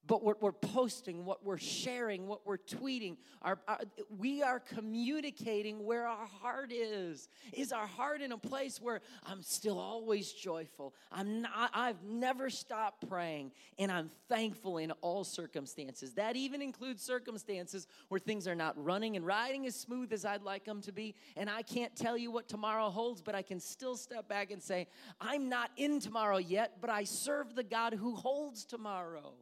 but 0.08 0.24
what 0.24 0.42
we're 0.42 0.52
posting, 0.52 1.26
what 1.26 1.46
we're 1.46 1.58
sharing, 1.58 2.28
what 2.28 2.46
we're 2.46 2.58
tweeting, 2.58 3.18
our, 3.44 3.60
our, 3.68 3.80
we 4.18 4.42
are 4.42 4.60
communicating 4.60 5.86
where 5.86 6.08
our 6.08 6.26
heart 6.26 6.72
is. 6.72 7.30
Is 7.54 7.72
our 7.72 7.86
heart 7.86 8.22
in 8.22 8.32
a 8.32 8.38
place 8.38 8.82
where 8.82 9.02
I'm 9.26 9.44
still 9.44 9.80
always 9.80 10.32
joyful? 10.32 10.96
I'm 11.12 11.44
not, 11.44 11.70
I've 11.74 12.04
never 12.04 12.50
stopped 12.50 13.08
praying, 13.08 13.52
and 13.78 13.92
I'm 13.92 14.10
thankful 14.28 14.80
in 14.80 14.92
all 15.02 15.24
circumstances. 15.24 16.14
That 16.16 16.36
even 16.36 16.62
includes 16.62 17.04
circumstances 17.04 17.88
where 18.10 18.20
things 18.20 18.48
are 18.48 18.56
not 18.56 18.84
running 18.84 19.16
and 19.16 19.26
riding 19.26 19.68
as 19.68 19.76
smooth 19.76 20.12
as 20.12 20.26
I'd 20.26 20.44
like 20.44 20.66
them 20.66 20.82
to 20.82 20.92
be, 20.92 21.14
and 21.38 21.50
I 21.50 21.62
can't 21.62 21.96
tell 21.96 22.18
you 22.18 22.32
what 22.32 22.50
tomorrow 22.50 22.90
holds, 22.90 23.22
but 23.22 23.36
I 23.36 23.44
can 23.44 23.60
still 23.60 23.96
step 23.96 24.28
back 24.28 24.50
and 24.50 24.62
say, 24.62 24.88
I'm 25.20 25.48
not 25.48 25.70
in 25.78 26.00
tomorrow 26.00 26.38
yet, 26.38 26.78
but 26.82 26.90
I 26.90 27.04
serve 27.04 27.54
the 27.54 27.64
God 27.64 27.94
who 27.94 28.16
holds 28.16 28.66
tomorrow. 28.66 29.36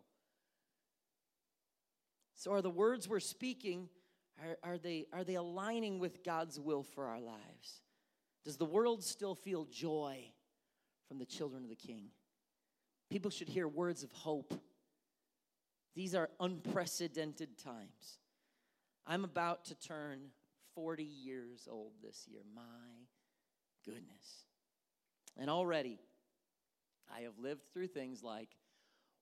So, 2.40 2.54
are 2.54 2.62
the 2.62 2.70
words 2.70 3.10
we're 3.10 3.20
speaking, 3.20 3.90
are, 4.42 4.72
are, 4.72 4.78
they, 4.78 5.08
are 5.12 5.26
they 5.26 5.36
aligning 5.36 6.00
with 6.00 6.24
God's 6.24 6.58
will 6.58 6.84
for 6.84 7.04
our 7.04 7.20
lives? 7.20 7.82
Does 8.46 8.56
the 8.56 8.64
world 8.64 9.04
still 9.04 9.36
feel 9.36 9.66
joy 9.66 10.24
from 11.10 11.20
the 11.20 11.26
children 11.26 11.64
of 11.64 11.70
the 11.70 11.76
King? 11.76 12.06
People 13.12 13.30
should 13.30 13.50
hear 13.50 13.68
words 13.68 14.04
of 14.04 14.14
hope. 14.14 14.54
These 15.98 16.16
are 16.16 16.30
unprecedented 16.40 17.62
times. 17.62 18.20
I'm 19.06 19.26
about 19.26 19.66
to 19.66 19.76
turn 19.76 20.30
40 20.76 21.04
years 21.04 21.68
old 21.70 21.92
this 22.02 22.26
year. 22.26 22.40
My 22.56 22.62
goodness. 23.84 24.46
And 25.36 25.50
already, 25.50 26.00
I 27.14 27.24
have 27.24 27.38
lived 27.38 27.64
through 27.74 27.88
things 27.88 28.24
like 28.24 28.48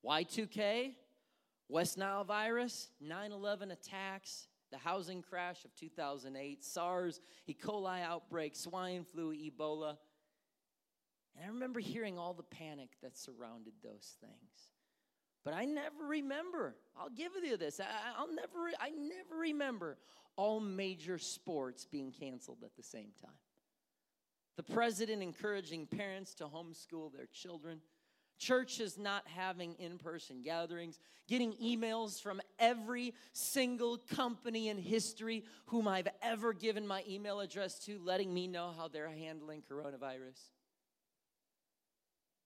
Y2K, 0.05 0.93
West 1.69 1.97
Nile 1.97 2.23
virus, 2.23 2.89
9 3.01 3.31
11 3.31 3.71
attacks, 3.71 4.47
the 4.71 4.77
housing 4.77 5.21
crash 5.21 5.65
of 5.65 5.73
2008, 5.75 6.63
SARS, 6.63 7.19
E. 7.47 7.53
coli 7.53 8.01
outbreak, 8.01 8.55
swine 8.55 9.03
flu, 9.03 9.33
Ebola. 9.33 9.97
And 11.35 11.45
I 11.45 11.47
remember 11.49 11.79
hearing 11.79 12.17
all 12.17 12.33
the 12.33 12.43
panic 12.43 12.89
that 13.01 13.17
surrounded 13.17 13.73
those 13.83 14.15
things. 14.21 14.71
But 15.43 15.53
I 15.53 15.65
never 15.65 16.05
remember, 16.05 16.75
I'll 16.99 17.09
give 17.09 17.31
you 17.41 17.57
this, 17.57 17.79
I, 17.79 18.21
will 18.21 18.33
never, 18.33 18.69
I 18.79 18.89
never 18.89 19.39
remember 19.39 19.97
all 20.35 20.59
major 20.59 21.17
sports 21.17 21.85
being 21.85 22.11
canceled 22.11 22.59
at 22.63 22.75
the 22.75 22.83
same 22.83 23.11
time. 23.21 23.31
The 24.57 24.63
president 24.63 25.21
encouraging 25.21 25.85
parents 25.85 26.33
to 26.35 26.45
homeschool 26.45 27.13
their 27.13 27.27
children 27.27 27.79
churches 28.37 28.97
not 28.97 29.27
having 29.27 29.73
in 29.73 29.97
person 29.97 30.41
gatherings, 30.43 30.99
getting 31.27 31.53
emails 31.53 32.21
from 32.21 32.41
every 32.59 33.13
single 33.33 33.97
company 33.97 34.69
in 34.69 34.77
history 34.77 35.43
whom 35.67 35.87
I've 35.87 36.07
ever 36.21 36.53
given 36.53 36.87
my 36.87 37.03
email 37.07 37.39
address 37.39 37.79
to, 37.85 37.99
letting 38.03 38.33
me 38.33 38.47
know 38.47 38.73
how 38.77 38.87
they're 38.87 39.09
handling 39.09 39.63
coronavirus. 39.69 40.39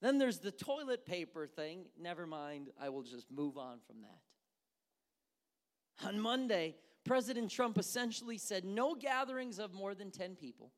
Then 0.01 0.17
there's 0.17 0.39
the 0.39 0.51
toilet 0.51 1.05
paper 1.05 1.45
thing. 1.45 1.85
Never 1.99 2.25
mind, 2.25 2.69
I 2.81 2.89
will 2.89 3.03
just 3.03 3.31
move 3.31 3.57
on 3.57 3.79
from 3.85 3.97
that. 4.01 6.07
On 6.07 6.19
Monday, 6.19 6.75
President 7.03 7.51
Trump 7.51 7.77
essentially 7.77 8.37
said 8.37 8.65
no 8.65 8.95
gatherings 8.95 9.59
of 9.59 9.73
more 9.73 9.93
than 9.93 10.11
10 10.11 10.35
people. 10.35 10.71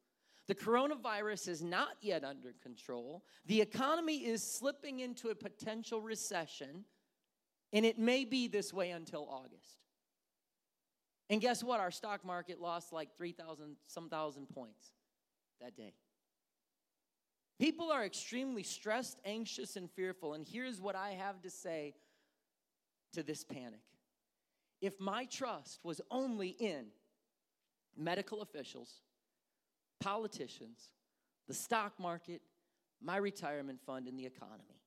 The 0.47 0.55
coronavirus 0.55 1.47
is 1.47 1.63
not 1.63 1.95
yet 2.01 2.23
under 2.23 2.53
control. 2.62 3.23
The 3.45 3.62
economy 3.62 4.25
is 4.25 4.43
slipping 4.43 5.00
into 5.00 5.29
a 5.29 5.35
potential 5.35 6.01
recession, 6.01 6.83
and 7.71 7.85
it 7.85 7.97
may 7.97 8.25
be 8.25 8.47
this 8.47 8.73
way 8.73 8.91
until 8.91 9.27
August. 9.29 9.79
And 11.29 11.39
guess 11.39 11.63
what? 11.63 11.79
Our 11.79 11.91
stock 11.91 12.25
market 12.25 12.59
lost 12.59 12.91
like 12.91 13.15
3,000 13.17 13.77
some 13.88 14.09
thousand 14.09 14.50
points 14.50 14.91
that 15.62 15.77
day. 15.77 15.93
People 17.59 17.91
are 17.91 18.03
extremely 18.03 18.63
stressed, 18.63 19.19
anxious, 19.23 19.77
and 19.77 19.89
fearful. 19.89 20.33
And 20.33 20.45
here's 20.45 20.81
what 20.81 20.95
I 20.95 21.12
have 21.12 21.41
to 21.43 21.50
say 21.50 21.95
to 23.13 23.23
this 23.23 23.43
panic 23.43 23.79
if 24.81 25.00
my 25.00 25.23
trust 25.25 25.79
was 25.83 26.01
only 26.12 26.50
in 26.50 26.88
medical 27.95 28.41
officials, 28.41 29.01
politicians, 30.03 30.89
the 31.48 31.53
stock 31.53 32.00
market, 32.00 32.41
my 33.01 33.17
retirement 33.17 33.79
fund, 33.86 34.07
and 34.07 34.17
the 34.19 34.25
economy, 34.25 34.81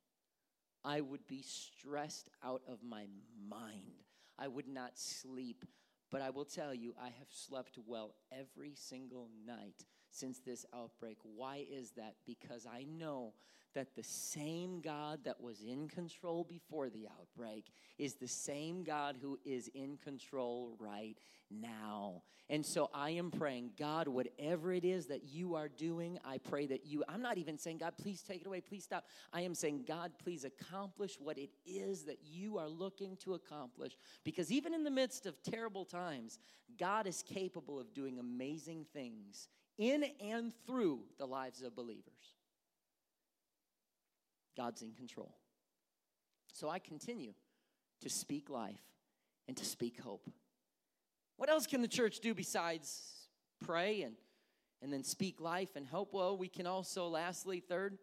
I 0.84 1.00
would 1.00 1.26
be 1.26 1.42
stressed 1.42 2.30
out 2.44 2.62
of 2.68 2.82
my 2.82 3.06
mind. 3.48 4.04
I 4.38 4.48
would 4.48 4.68
not 4.68 4.92
sleep. 4.94 5.64
But 6.10 6.22
I 6.22 6.30
will 6.30 6.44
tell 6.44 6.72
you, 6.72 6.94
I 7.00 7.06
have 7.06 7.28
slept 7.30 7.78
well 7.84 8.14
every 8.30 8.74
single 8.76 9.28
night 9.44 9.84
since 10.16 10.38
this 10.38 10.64
outbreak. 10.74 11.18
Why 11.22 11.64
is 11.70 11.92
that? 11.92 12.14
Because 12.26 12.66
I 12.66 12.84
know 12.84 13.34
that 13.76 13.94
the 13.94 14.02
same 14.02 14.80
God 14.80 15.20
that 15.24 15.40
was 15.40 15.60
in 15.60 15.86
control 15.86 16.44
before 16.44 16.88
the 16.88 17.06
outbreak 17.20 17.66
is 17.98 18.14
the 18.14 18.26
same 18.26 18.82
God 18.82 19.18
who 19.20 19.38
is 19.44 19.68
in 19.74 19.98
control 19.98 20.74
right 20.78 21.18
now. 21.50 22.22
And 22.48 22.64
so 22.64 22.88
I 22.94 23.10
am 23.10 23.30
praying, 23.30 23.72
God, 23.78 24.08
whatever 24.08 24.72
it 24.72 24.84
is 24.84 25.06
that 25.08 25.24
you 25.24 25.56
are 25.56 25.68
doing, 25.68 26.18
I 26.24 26.38
pray 26.38 26.66
that 26.68 26.86
you, 26.86 27.04
I'm 27.06 27.20
not 27.20 27.36
even 27.36 27.58
saying, 27.58 27.78
God, 27.78 27.94
please 28.00 28.22
take 28.22 28.40
it 28.40 28.46
away, 28.46 28.62
please 28.62 28.84
stop. 28.84 29.04
I 29.30 29.42
am 29.42 29.54
saying, 29.54 29.84
God, 29.86 30.12
please 30.24 30.44
accomplish 30.44 31.18
what 31.20 31.36
it 31.36 31.50
is 31.66 32.04
that 32.04 32.20
you 32.24 32.56
are 32.56 32.68
looking 32.68 33.16
to 33.24 33.34
accomplish. 33.34 33.98
Because 34.24 34.50
even 34.50 34.72
in 34.72 34.84
the 34.84 34.90
midst 34.90 35.26
of 35.26 35.42
terrible 35.42 35.84
times, 35.84 36.38
God 36.78 37.06
is 37.06 37.22
capable 37.22 37.78
of 37.78 37.92
doing 37.92 38.18
amazing 38.18 38.86
things 38.92 39.48
in 39.78 40.04
and 40.20 40.52
through 40.66 41.00
the 41.18 41.26
lives 41.26 41.62
of 41.62 41.74
believers. 41.74 42.34
God's 44.56 44.82
in 44.82 44.92
control. 44.92 45.34
So 46.52 46.68
I 46.68 46.78
continue 46.78 47.34
to 48.00 48.08
speak 48.08 48.48
life 48.48 48.80
and 49.46 49.56
to 49.56 49.64
speak 49.64 50.00
hope. 50.00 50.30
What 51.36 51.50
else 51.50 51.66
can 51.66 51.82
the 51.82 51.88
church 51.88 52.20
do 52.20 52.34
besides 52.34 53.28
pray 53.62 54.02
and, 54.02 54.14
and 54.80 54.92
then 54.92 55.04
speak 55.04 55.40
life 55.40 55.76
and 55.76 55.86
hope? 55.86 56.14
Well, 56.14 56.38
we 56.38 56.48
can 56.48 56.66
also, 56.66 57.08
lastly, 57.08 57.60
third, 57.60 57.98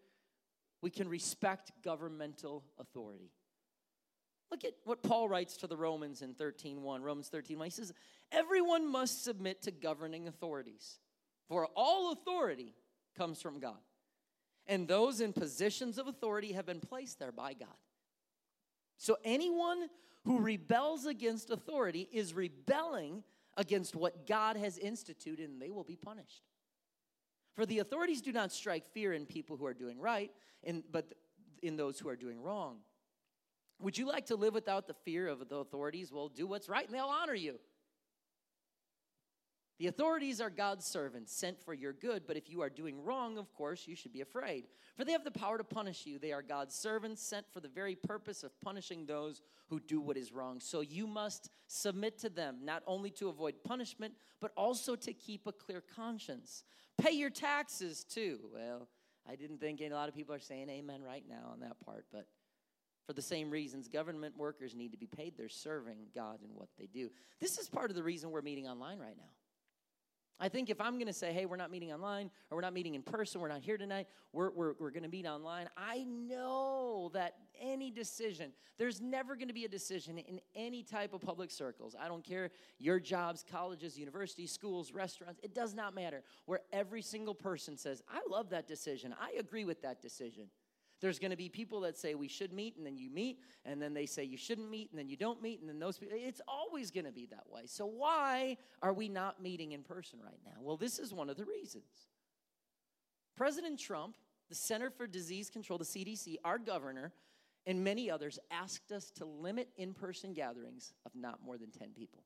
we 0.82 0.92
can 0.92 1.10
respect 1.10 1.72
governmental 1.84 2.64
authority. 2.78 3.32
Look 4.52 4.66
at 4.66 4.74
what 4.84 5.02
Paul 5.02 5.28
writes 5.28 5.58
to 5.58 5.68
the 5.68 5.78
Romans 5.78 6.22
in 6.22 6.36
13:1. 6.36 7.02
Romans 7.02 7.30
13:1. 7.30 7.66
He 7.66 7.72
says, 7.72 7.92
"Everyone 8.32 8.86
must 8.86 9.24
submit 9.24 9.64
to 9.64 9.72
governing 9.72 10.28
authorities, 10.28 11.00
for 11.48 11.68
all 11.76 12.12
authority 12.12 12.76
comes 13.18 13.42
from 13.42 13.60
God. 13.60 13.80
And 14.68 14.88
those 14.88 15.20
in 15.20 15.34
positions 15.34 15.98
of 15.98 16.08
authority 16.08 16.54
have 16.54 16.66
been 16.66 16.80
placed 16.80 17.20
there 17.20 17.32
by 17.32 17.54
God. 17.54 17.68
So 18.98 19.18
anyone 19.24 19.90
who 20.24 20.40
rebels 20.40 21.06
against 21.06 21.50
authority 21.50 22.08
is 22.12 22.34
rebelling 22.34 23.24
against 23.58 23.96
what 23.96 24.26
God 24.26 24.56
has 24.56 24.78
instituted, 24.78 25.50
and 25.50 25.62
they 25.62 25.70
will 25.70 25.84
be 25.84 25.98
punished. 25.98 26.44
For 27.56 27.66
the 27.66 27.80
authorities 27.80 28.22
do 28.22 28.32
not 28.32 28.52
strike 28.52 28.86
fear 28.86 29.14
in 29.14 29.26
people 29.26 29.58
who 29.58 29.66
are 29.66 29.74
doing 29.74 30.00
right, 30.00 30.32
in, 30.64 30.84
but 30.92 31.14
in 31.62 31.76
those 31.76 32.00
who 32.00 32.10
are 32.10 32.16
doing 32.16 32.42
wrong. 32.42 32.78
Would 33.82 33.98
you 33.98 34.08
like 34.08 34.28
to 34.28 34.36
live 34.36 34.54
without 34.54 34.88
the 34.88 34.94
fear 34.94 35.28
of 35.28 35.50
the 35.50 35.58
authorities? 35.58 36.12
Well, 36.12 36.30
do 36.30 36.48
what's 36.48 36.70
right 36.70 36.86
and 36.86 36.96
they'll 36.96 37.06
honor 37.06 37.36
you. 37.36 37.60
The 39.84 39.90
authorities 39.90 40.40
are 40.40 40.50
God's 40.50 40.86
servants, 40.86 41.36
sent 41.36 41.62
for 41.62 41.74
your 41.74 41.92
good, 41.92 42.24
but 42.26 42.38
if 42.38 42.50
you 42.50 42.62
are 42.62 42.70
doing 42.70 43.04
wrong, 43.04 43.38
of 43.38 43.54
course, 43.54 43.86
you 43.86 43.98
should 43.98 44.14
be 44.14 44.22
afraid. 44.22 44.64
For 44.96 45.04
they 45.04 45.12
have 45.12 45.26
the 45.26 45.30
power 45.30 45.58
to 45.58 45.66
punish 45.66 46.06
you. 46.06 46.18
They 46.18 46.32
are 46.32 46.42
God's 46.42 46.74
servants, 46.74 47.22
sent 47.22 47.46
for 47.52 47.60
the 47.60 47.68
very 47.68 47.94
purpose 47.94 48.44
of 48.44 48.58
punishing 48.62 49.06
those 49.06 49.42
who 49.68 49.82
do 49.82 50.00
what 50.00 50.16
is 50.16 50.32
wrong. 50.32 50.62
So 50.62 50.80
you 50.80 51.06
must 51.06 51.50
submit 51.68 52.18
to 52.20 52.30
them, 52.30 52.60
not 52.64 52.84
only 52.88 53.10
to 53.10 53.28
avoid 53.28 53.56
punishment, 53.66 54.14
but 54.40 54.54
also 54.56 54.96
to 54.96 55.12
keep 55.12 55.48
a 55.48 55.52
clear 55.52 55.84
conscience. 55.94 56.64
Pay 56.98 57.12
your 57.12 57.30
taxes 57.30 58.06
too. 58.06 58.40
Well, 58.54 58.88
I 59.30 59.36
didn't 59.36 59.60
think 59.60 59.82
a 59.82 59.90
lot 59.90 60.08
of 60.08 60.16
people 60.16 60.34
are 60.34 60.40
saying 60.40 60.70
amen 60.70 61.02
right 61.04 61.26
now 61.28 61.50
on 61.52 61.60
that 61.60 61.76
part, 61.86 62.06
but 62.10 62.26
for 63.06 63.12
the 63.12 63.22
same 63.22 63.50
reasons, 63.50 63.90
government 63.90 64.38
workers 64.38 64.76
need 64.76 64.94
to 64.94 64.98
be 64.98 65.08
paid. 65.08 65.34
They're 65.36 65.50
serving 65.50 65.98
God 66.16 66.40
in 66.42 66.56
what 66.56 66.70
they 66.80 66.86
do. 66.86 67.10
This 67.42 67.58
is 67.58 67.68
part 67.68 67.90
of 67.90 67.98
the 67.98 68.04
reason 68.04 68.32
we're 68.32 68.42
meeting 68.42 68.66
online 68.66 68.98
right 68.98 69.18
now. 69.18 69.28
I 70.40 70.50
think 70.50 70.70
if 70.70 70.82
I'm 70.82 70.94
going 70.94 71.08
to 71.08 71.14
say, 71.14 71.32
hey, 71.32 71.46
we're 71.46 71.58
not 71.58 71.72
meeting 71.72 71.94
online 71.94 72.30
or 72.50 72.58
we're 72.58 72.62
not 72.62 72.74
meeting 72.74 72.96
in 72.96 73.02
person, 73.02 73.40
we're 73.40 73.48
not 73.48 73.62
here 73.62 73.78
tonight, 73.78 74.08
we're, 74.32 74.52
we're, 74.52 74.74
we're 74.80 74.92
going 74.92 75.04
to 75.04 75.10
meet 75.10 75.26
online, 75.26 75.70
I 75.78 76.04
know 76.04 77.12
that 77.14 77.36
any 77.62 77.92
decision, 77.92 78.52
there's 78.78 79.00
never 79.00 79.36
going 79.36 79.48
to 79.48 79.54
be 79.54 79.66
a 79.66 79.70
decision 79.70 80.18
in 80.18 80.42
any 80.56 80.84
type 80.84 81.14
of 81.14 81.22
public 81.22 81.52
circles. 81.52 81.96
I 82.00 82.08
don't 82.08 82.24
care 82.24 82.52
your 82.80 83.00
jobs, 83.00 83.46
colleges, 83.50 83.98
universities, 83.98 84.52
schools, 84.52 84.92
restaurants, 84.92 85.40
it 85.44 85.54
does 85.54 85.74
not 85.74 85.96
matter, 85.96 86.24
where 86.46 86.62
every 86.72 87.02
single 87.02 87.36
person 87.36 87.78
says, 87.78 88.02
I 88.10 88.20
love 88.30 88.50
that 88.50 88.68
decision, 88.68 89.14
I 89.20 89.38
agree 89.40 89.66
with 89.66 89.82
that 89.84 90.02
decision. 90.02 90.46
There's 91.04 91.20
going 91.20 91.32
to 91.32 91.38
be 91.38 91.50
people 91.50 91.82
that 91.82 91.98
say 91.98 92.16
we 92.16 92.30
should 92.30 92.54
meet, 92.54 92.78
and 92.78 92.86
then 92.86 92.96
you 92.96 93.10
meet, 93.10 93.42
and 93.66 93.82
then 93.82 93.94
they 93.94 94.06
say 94.06 94.24
you 94.24 94.38
shouldn't 94.38 94.70
meet, 94.70 94.90
and 94.90 94.98
then 94.98 95.10
you 95.10 95.18
don't 95.18 95.42
meet, 95.42 95.60
and 95.60 95.68
then 95.68 95.78
those 95.78 95.98
people. 95.98 96.18
It's 96.18 96.40
always 96.48 96.92
going 96.92 97.04
to 97.04 97.12
be 97.12 97.26
that 97.26 97.44
way. 97.50 97.64
So, 97.66 97.86
why 97.86 98.56
are 98.82 98.94
we 98.94 99.10
not 99.10 99.44
meeting 99.44 99.74
in 99.74 99.84
person 99.84 100.20
right 100.24 100.40
now? 100.46 100.62
Well, 100.62 100.78
this 100.78 101.00
is 101.00 101.14
one 101.14 101.30
of 101.30 101.36
the 101.36 101.44
reasons. 101.44 102.08
President 103.36 103.82
Trump, 103.82 104.16
the 104.48 104.56
Center 104.56 104.90
for 104.90 105.06
Disease 105.06 105.50
Control, 105.50 105.78
the 105.78 105.84
CDC, 105.84 106.38
our 106.46 106.58
governor, 106.58 107.12
and 107.66 107.84
many 107.84 108.10
others 108.10 108.40
asked 108.50 108.94
us 108.94 109.12
to 109.18 109.26
limit 109.26 109.68
in 109.76 109.94
person 109.94 110.34
gatherings 110.34 110.94
of 111.06 111.12
not 111.14 111.44
more 111.44 111.58
than 111.58 111.70
10 111.70 111.90
people. 111.90 112.24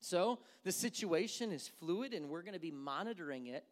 So, 0.00 0.38
the 0.64 0.72
situation 0.72 1.52
is 1.52 1.68
fluid, 1.68 2.14
and 2.14 2.30
we're 2.30 2.40
going 2.40 2.54
to 2.54 2.58
be 2.58 2.70
monitoring 2.70 3.48
it 3.48 3.66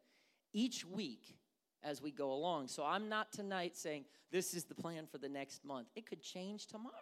each 0.53 0.85
week 0.85 1.39
as 1.83 2.03
we 2.03 2.11
go 2.11 2.33
along. 2.33 2.69
So 2.69 2.85
I'm 2.85 3.09
not 3.09 3.33
tonight 3.33 3.77
saying 3.77 4.05
this 4.31 4.55
is 4.55 4.65
the 4.65 4.75
plan 4.75 5.07
for 5.11 5.19
the 5.19 5.29
next 5.29 5.65
month. 5.65 5.89
It 5.97 6.07
could 6.07 6.23
change 6.23 6.67
tomorrow. 6.67 6.95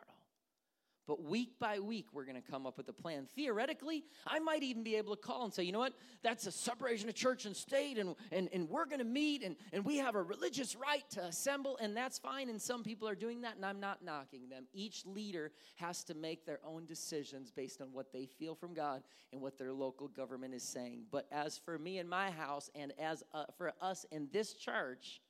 But 1.07 1.23
week 1.23 1.59
by 1.61 1.79
week, 1.79 2.07
we're 2.13 2.25
going 2.25 2.41
to 2.41 2.51
come 2.51 2.67
up 2.67 2.77
with 2.77 2.89
a 2.89 2.93
plan. 2.93 3.29
Theoretically, 3.35 4.05
I 4.27 4.39
might 4.41 4.63
even 4.63 4.83
be 4.83 4.97
able 4.97 5.15
to 5.15 5.23
call 5.23 5.45
and 5.45 5.55
say, 5.55 5.63
you 5.63 5.73
know 5.73 5.79
what? 5.79 5.95
That's 6.23 6.47
a 6.47 6.53
separation 6.53 7.09
of 7.09 7.15
church 7.15 7.47
and 7.47 7.57
state, 7.57 7.99
and, 7.99 8.17
and, 8.33 8.49
and 8.53 8.69
we're 8.69 8.87
going 8.87 8.99
to 8.99 9.05
meet, 9.05 9.43
and, 9.43 9.57
and 9.73 9.85
we 9.85 9.99
have 9.99 10.15
a 10.17 10.23
religious 10.23 10.75
right 10.75 11.09
to 11.11 11.25
assemble, 11.25 11.79
and 11.81 11.97
that's 11.97 12.19
fine. 12.19 12.49
And 12.49 12.61
some 12.61 12.83
people 12.83 13.09
are 13.09 13.15
doing 13.15 13.43
that, 13.43 13.57
and 13.57 13.65
I'm 13.65 13.81
not 13.81 14.05
knocking 14.05 14.49
them. 14.49 14.67
Each 14.73 15.07
leader 15.07 15.53
has 15.77 16.03
to 16.05 16.15
make 16.15 16.45
their 16.45 16.61
own 16.65 16.87
decisions 16.87 17.51
based 17.51 17.81
on 17.81 17.93
what 17.93 18.13
they 18.13 18.27
feel 18.27 18.55
from 18.55 18.75
God 18.75 19.03
and 19.33 19.41
what 19.41 19.59
their 19.59 19.73
local 19.73 20.09
government 20.09 20.55
is 20.55 20.65
saying. 20.65 21.05
But 21.11 21.27
as 21.31 21.57
for 21.57 21.79
me 21.79 21.99
and 21.99 22.11
my 22.11 22.31
house, 22.31 22.71
and 22.75 22.93
as 22.99 23.23
uh, 23.33 23.45
for 23.57 23.73
us 23.81 24.05
in 24.11 24.29
this 24.33 24.55
church, 24.55 25.21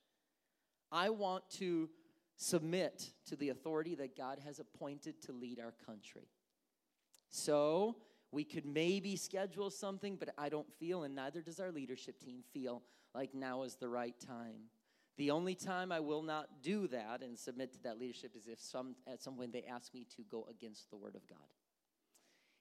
I 0.91 1.09
want 1.09 1.49
to 1.51 1.89
submit 2.37 3.11
to 3.27 3.35
the 3.35 3.49
authority 3.49 3.95
that 3.95 4.15
God 4.15 4.39
has 4.45 4.59
appointed 4.59 5.21
to 5.23 5.33
lead 5.33 5.59
our 5.59 5.73
country. 5.85 6.29
So, 7.29 7.97
we 8.31 8.43
could 8.43 8.65
maybe 8.65 9.15
schedule 9.15 9.69
something, 9.69 10.15
but 10.17 10.29
I 10.37 10.49
don't 10.49 10.71
feel, 10.79 11.03
and 11.03 11.15
neither 11.15 11.41
does 11.41 11.59
our 11.59 11.71
leadership 11.71 12.19
team 12.19 12.41
feel, 12.53 12.83
like 13.15 13.33
now 13.33 13.63
is 13.63 13.75
the 13.75 13.87
right 13.87 14.15
time. 14.19 14.69
The 15.17 15.31
only 15.31 15.55
time 15.55 15.91
I 15.91 15.99
will 15.99 16.21
not 16.21 16.61
do 16.61 16.87
that 16.89 17.23
and 17.23 17.37
submit 17.37 17.73
to 17.73 17.83
that 17.83 17.97
leadership 17.97 18.35
is 18.35 18.47
if 18.47 18.59
some, 18.59 18.95
at 19.11 19.21
some 19.21 19.35
point 19.35 19.51
they 19.51 19.63
ask 19.63 19.93
me 19.93 20.05
to 20.15 20.23
go 20.29 20.45
against 20.49 20.89
the 20.89 20.97
Word 20.97 21.15
of 21.15 21.27
God. 21.27 21.39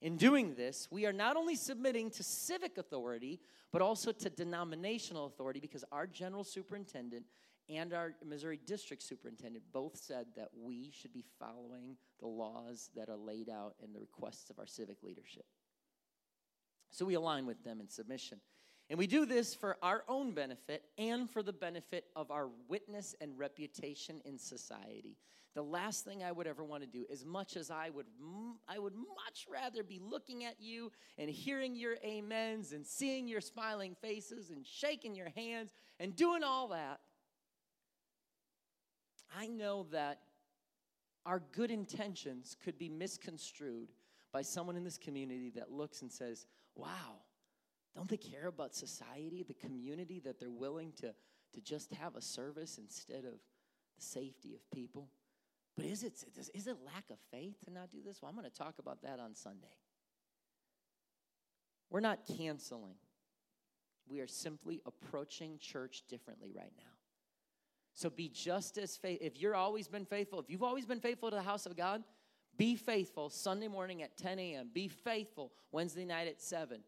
In 0.01 0.17
doing 0.17 0.55
this, 0.55 0.89
we 0.91 1.05
are 1.07 1.13
not 1.13 1.37
only 1.37 1.57
submitting 1.57 2.11
to 2.13 2.23
civic 2.23 2.79
authority, 2.79 3.41
but 3.73 3.83
also 3.83 4.13
to 4.13 4.31
denominational 4.31 5.27
authority 5.27 5.61
because 5.61 5.85
our 5.91 6.07
general 6.07 6.45
superintendent 6.45 7.25
and 7.69 7.93
our 7.93 8.15
Missouri 8.25 8.61
district 8.65 9.03
superintendent 9.03 9.65
both 9.73 9.97
said 9.97 10.27
that 10.37 10.49
we 10.57 10.91
should 10.93 11.13
be 11.13 11.25
following 11.39 11.97
the 12.21 12.27
laws 12.27 12.91
that 12.95 13.09
are 13.09 13.17
laid 13.17 13.49
out 13.49 13.75
in 13.83 13.93
the 13.93 14.01
requests 14.01 14.51
of 14.51 14.59
our 14.59 14.67
civic 14.67 15.03
leadership. 15.03 15.45
So 16.91 17.05
we 17.05 17.15
align 17.15 17.47
with 17.47 17.63
them 17.65 17.81
in 17.81 17.89
submission. 17.89 18.41
And 18.89 18.99
we 18.99 19.09
do 19.09 19.27
this 19.27 19.55
for 19.55 19.77
our 19.83 20.05
own 20.09 20.33
benefit 20.33 20.85
and 20.97 21.29
for 21.29 21.43
the 21.43 21.53
benefit 21.53 22.05
of 22.15 22.31
our 22.31 22.49
witness 22.69 23.17
and 23.21 23.37
reputation 23.37 24.21
in 24.25 24.39
society. 24.39 25.17
The 25.57 25.63
last 25.63 26.05
thing 26.05 26.23
I 26.23 26.31
would 26.31 26.47
ever 26.47 26.63
want 26.63 26.83
to 26.83 26.87
do, 26.87 27.05
as 27.11 27.25
much 27.25 27.57
as 27.57 27.71
I 27.71 27.91
would, 27.91 28.07
I 28.69 28.79
would 28.79 28.95
much 28.95 29.47
rather 29.51 29.83
be 29.83 29.99
looking 29.99 30.45
at 30.45 30.61
you 30.61 30.93
and 31.19 31.31
hearing 31.31 31.75
your 31.75 31.97
amens 32.07 32.73
and 32.73 32.87
seeing 32.87 33.27
your 33.27 33.41
smiling 33.41 33.97
faces 34.01 34.51
and 34.51 34.65
shaking 34.67 35.17
your 35.17 35.31
hands 35.35 35.73
and 35.99 36.15
doing 36.15 36.45
all 36.45 36.69
that, 36.69 37.01
I 39.35 39.47
know 39.47 39.87
that 39.93 40.21
our 41.25 41.43
good 41.53 41.71
intentions 41.71 42.57
could 42.63 42.79
be 42.79 42.89
misconstrued 42.89 43.89
by 44.33 44.43
someone 44.43 44.77
in 44.77 44.85
this 44.85 44.99
community 44.99 45.51
that 45.57 45.71
looks 45.71 46.03
and 46.03 46.13
says, 46.13 46.47
wow, 46.75 47.21
don't 47.95 48.09
they 48.09 48.17
care 48.17 48.47
about 48.47 48.75
society, 48.75 49.43
the 49.43 49.55
community, 49.55 50.21
that 50.21 50.39
they're 50.39 50.51
willing 50.51 50.93
to, 51.01 51.15
to 51.55 51.61
just 51.61 51.93
have 51.95 52.15
a 52.15 52.21
service 52.23 52.79
instead 52.79 53.25
of 53.25 53.33
the 53.97 54.03
safety 54.03 54.55
of 54.55 54.71
people? 54.71 55.09
But 55.77 55.87
is 55.87 56.03
it, 56.03 56.25
is 56.55 56.67
it 56.67 56.77
lack 56.85 57.11
of 57.11 57.19
faith 57.31 57.57
to 57.65 57.73
not 57.73 57.91
do 57.91 57.99
this? 58.05 58.21
Well, 58.21 58.29
I'm 58.29 58.37
going 58.37 58.51
to 58.51 58.57
talk 58.57 58.75
about 58.79 59.03
that 59.03 59.19
on 59.19 59.35
Sunday. 59.35 59.67
We're 61.91 62.01
not 62.01 62.21
canceling, 62.39 62.97
we 64.09 64.21
are 64.21 64.27
simply 64.27 64.83
approaching 64.87 65.59
church 65.61 66.03
differently 66.09 66.53
right 66.55 66.73
now. 66.77 66.96
So 67.97 68.11
be 68.11 68.29
just 68.29 68.77
as 68.77 68.95
faithful. 68.95 69.27
If 69.27 69.41
you're 69.41 69.55
always 69.55 69.89
been 69.89 70.05
faithful, 70.05 70.39
if 70.39 70.51
you've 70.51 70.63
always 70.63 70.85
been 70.85 71.01
faithful 71.01 71.31
to 71.31 71.37
the 71.37 71.43
house 71.43 71.65
of 71.65 71.75
God, 71.79 72.05
be 72.59 72.77
faithful 72.77 73.31
Sunday 73.31 73.69
morning 73.69 74.03
at 74.03 74.19
10 74.19 74.39
a.m. 74.39 74.69
Be 74.73 74.87
faithful 74.87 75.51
Wednesday 75.73 76.05
night 76.05 76.29
at 76.29 76.43
7. 76.43 76.83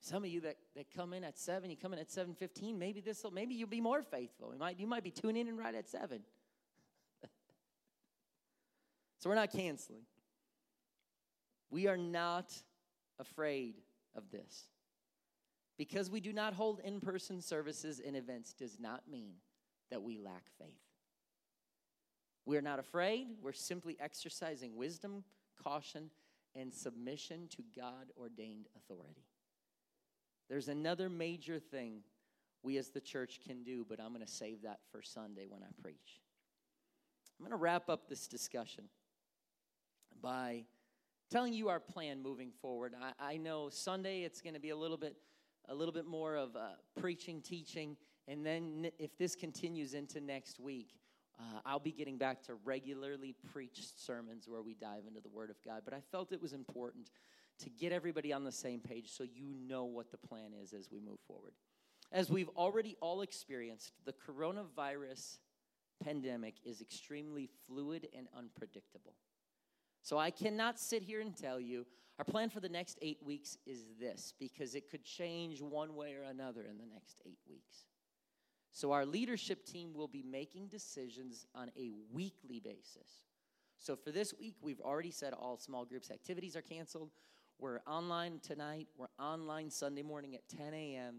Some 0.00 0.22
of 0.22 0.30
you 0.30 0.40
that, 0.42 0.56
that 0.76 0.86
come 0.94 1.12
in 1.12 1.24
at 1.24 1.36
7, 1.36 1.68
you 1.68 1.76
come 1.76 1.92
in 1.92 1.98
at 1.98 2.08
7.15, 2.08 2.78
maybe 2.78 3.00
this 3.00 3.24
will 3.24 3.32
maybe 3.32 3.56
you'll 3.56 3.68
be 3.68 3.80
more 3.80 4.02
faithful. 4.02 4.52
You 4.52 4.58
might, 4.60 4.78
you 4.78 4.86
might 4.86 5.02
be 5.02 5.10
tuning 5.10 5.48
in 5.48 5.56
right 5.56 5.74
at 5.74 5.88
7. 5.88 6.20
so 9.18 9.28
we're 9.28 9.34
not 9.34 9.50
canceling. 9.50 10.02
We 11.70 11.88
are 11.88 11.96
not 11.96 12.54
afraid 13.18 13.74
of 14.14 14.30
this. 14.30 14.68
Because 15.78 16.10
we 16.10 16.20
do 16.20 16.32
not 16.32 16.54
hold 16.54 16.80
in 16.80 17.00
person 17.00 17.40
services 17.40 18.02
and 18.04 18.16
events 18.16 18.52
does 18.52 18.78
not 18.78 19.02
mean 19.10 19.34
that 19.90 20.02
we 20.02 20.18
lack 20.18 20.42
faith. 20.58 20.82
We're 22.44 22.62
not 22.62 22.78
afraid, 22.78 23.28
we're 23.40 23.52
simply 23.52 23.96
exercising 24.00 24.76
wisdom, 24.76 25.22
caution, 25.62 26.10
and 26.54 26.74
submission 26.74 27.48
to 27.56 27.62
God 27.78 28.10
ordained 28.18 28.66
authority. 28.76 29.26
There's 30.48 30.68
another 30.68 31.08
major 31.08 31.58
thing 31.58 32.00
we 32.62 32.78
as 32.78 32.88
the 32.88 33.00
church 33.00 33.40
can 33.46 33.62
do, 33.62 33.86
but 33.88 34.00
I'm 34.00 34.12
going 34.12 34.24
to 34.24 34.30
save 34.32 34.62
that 34.62 34.80
for 34.90 35.02
Sunday 35.02 35.46
when 35.48 35.62
I 35.62 35.82
preach. 35.82 36.20
I'm 37.38 37.44
going 37.44 37.56
to 37.56 37.62
wrap 37.62 37.88
up 37.88 38.08
this 38.08 38.26
discussion 38.26 38.84
by 40.20 40.64
telling 41.30 41.52
you 41.52 41.68
our 41.68 41.78
plan 41.78 42.22
moving 42.22 42.50
forward. 42.50 42.94
I, 43.00 43.34
I 43.34 43.36
know 43.36 43.68
Sunday 43.68 44.22
it's 44.22 44.40
going 44.40 44.54
to 44.54 44.60
be 44.60 44.70
a 44.70 44.76
little 44.76 44.96
bit 44.96 45.16
a 45.68 45.74
little 45.74 45.92
bit 45.92 46.06
more 46.06 46.36
of 46.36 46.56
uh, 46.56 46.70
preaching, 46.98 47.40
teaching, 47.40 47.96
and 48.26 48.44
then 48.44 48.90
if 48.98 49.16
this 49.18 49.34
continues 49.34 49.94
into 49.94 50.20
next 50.20 50.60
week, 50.60 50.94
uh, 51.38 51.60
I'll 51.64 51.78
be 51.78 51.92
getting 51.92 52.18
back 52.18 52.42
to 52.44 52.54
regularly 52.64 53.34
preached 53.52 54.04
sermons 54.04 54.48
where 54.48 54.62
we 54.62 54.74
dive 54.74 55.04
into 55.06 55.20
the 55.20 55.28
Word 55.28 55.50
of 55.50 55.56
God. 55.64 55.82
But 55.84 55.94
I 55.94 56.00
felt 56.10 56.32
it 56.32 56.42
was 56.42 56.52
important 56.52 57.10
to 57.60 57.70
get 57.70 57.92
everybody 57.92 58.32
on 58.32 58.44
the 58.44 58.52
same 58.52 58.80
page 58.80 59.10
so 59.10 59.24
you 59.24 59.54
know 59.66 59.84
what 59.84 60.10
the 60.10 60.16
plan 60.16 60.52
is 60.60 60.72
as 60.72 60.90
we 60.90 61.00
move 61.00 61.18
forward. 61.26 61.52
As 62.10 62.30
we've 62.30 62.48
already 62.56 62.96
all 63.00 63.20
experienced, 63.20 63.92
the 64.04 64.12
coronavirus 64.12 65.38
pandemic 66.02 66.54
is 66.64 66.80
extremely 66.80 67.48
fluid 67.66 68.08
and 68.16 68.28
unpredictable. 68.36 69.14
So 70.02 70.16
I 70.18 70.30
cannot 70.30 70.78
sit 70.78 71.02
here 71.02 71.20
and 71.20 71.36
tell 71.36 71.60
you 71.60 71.86
our 72.18 72.24
plan 72.24 72.50
for 72.50 72.60
the 72.60 72.68
next 72.68 72.98
eight 73.00 73.18
weeks 73.24 73.58
is 73.64 73.84
this 74.00 74.34
because 74.38 74.74
it 74.74 74.90
could 74.90 75.04
change 75.04 75.62
one 75.62 75.94
way 75.94 76.14
or 76.14 76.22
another 76.22 76.62
in 76.62 76.76
the 76.76 76.86
next 76.92 77.20
eight 77.24 77.38
weeks. 77.48 77.86
So, 78.72 78.92
our 78.92 79.06
leadership 79.06 79.64
team 79.64 79.94
will 79.94 80.08
be 80.08 80.22
making 80.22 80.68
decisions 80.68 81.46
on 81.54 81.70
a 81.76 81.90
weekly 82.12 82.60
basis. 82.60 83.24
So, 83.78 83.96
for 83.96 84.10
this 84.10 84.34
week, 84.38 84.56
we've 84.60 84.80
already 84.80 85.10
said 85.10 85.32
all 85.32 85.56
small 85.56 85.84
groups 85.84 86.10
activities 86.10 86.56
are 86.56 86.62
canceled. 86.62 87.10
We're 87.58 87.80
online 87.86 88.40
tonight, 88.40 88.88
we're 88.96 89.06
online 89.18 89.70
Sunday 89.70 90.02
morning 90.02 90.34
at 90.34 90.48
10 90.48 90.74
a.m. 90.74 91.14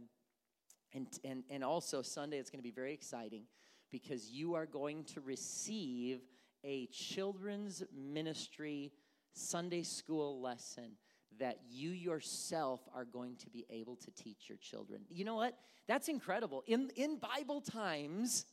And, 0.93 1.07
and, 1.23 1.43
and 1.49 1.63
also, 1.63 2.01
Sunday, 2.01 2.37
it's 2.37 2.49
going 2.49 2.59
to 2.59 2.63
be 2.63 2.71
very 2.71 2.93
exciting 2.93 3.43
because 3.91 4.29
you 4.29 4.55
are 4.55 4.65
going 4.65 5.03
to 5.05 5.21
receive 5.21 6.21
a 6.63 6.87
children's 6.87 7.83
ministry 7.95 8.91
Sunday 9.33 9.83
school 9.83 10.41
lesson 10.41 10.91
that 11.39 11.59
you 11.69 11.91
yourself 11.91 12.81
are 12.93 13.05
going 13.05 13.35
to 13.37 13.49
be 13.49 13.65
able 13.69 13.95
to 13.95 14.11
teach 14.11 14.49
your 14.49 14.57
children. 14.57 15.01
You 15.09 15.25
know 15.25 15.35
what? 15.35 15.57
That's 15.87 16.07
incredible. 16.07 16.63
In, 16.67 16.89
in 16.95 17.17
Bible 17.17 17.61
times, 17.61 18.45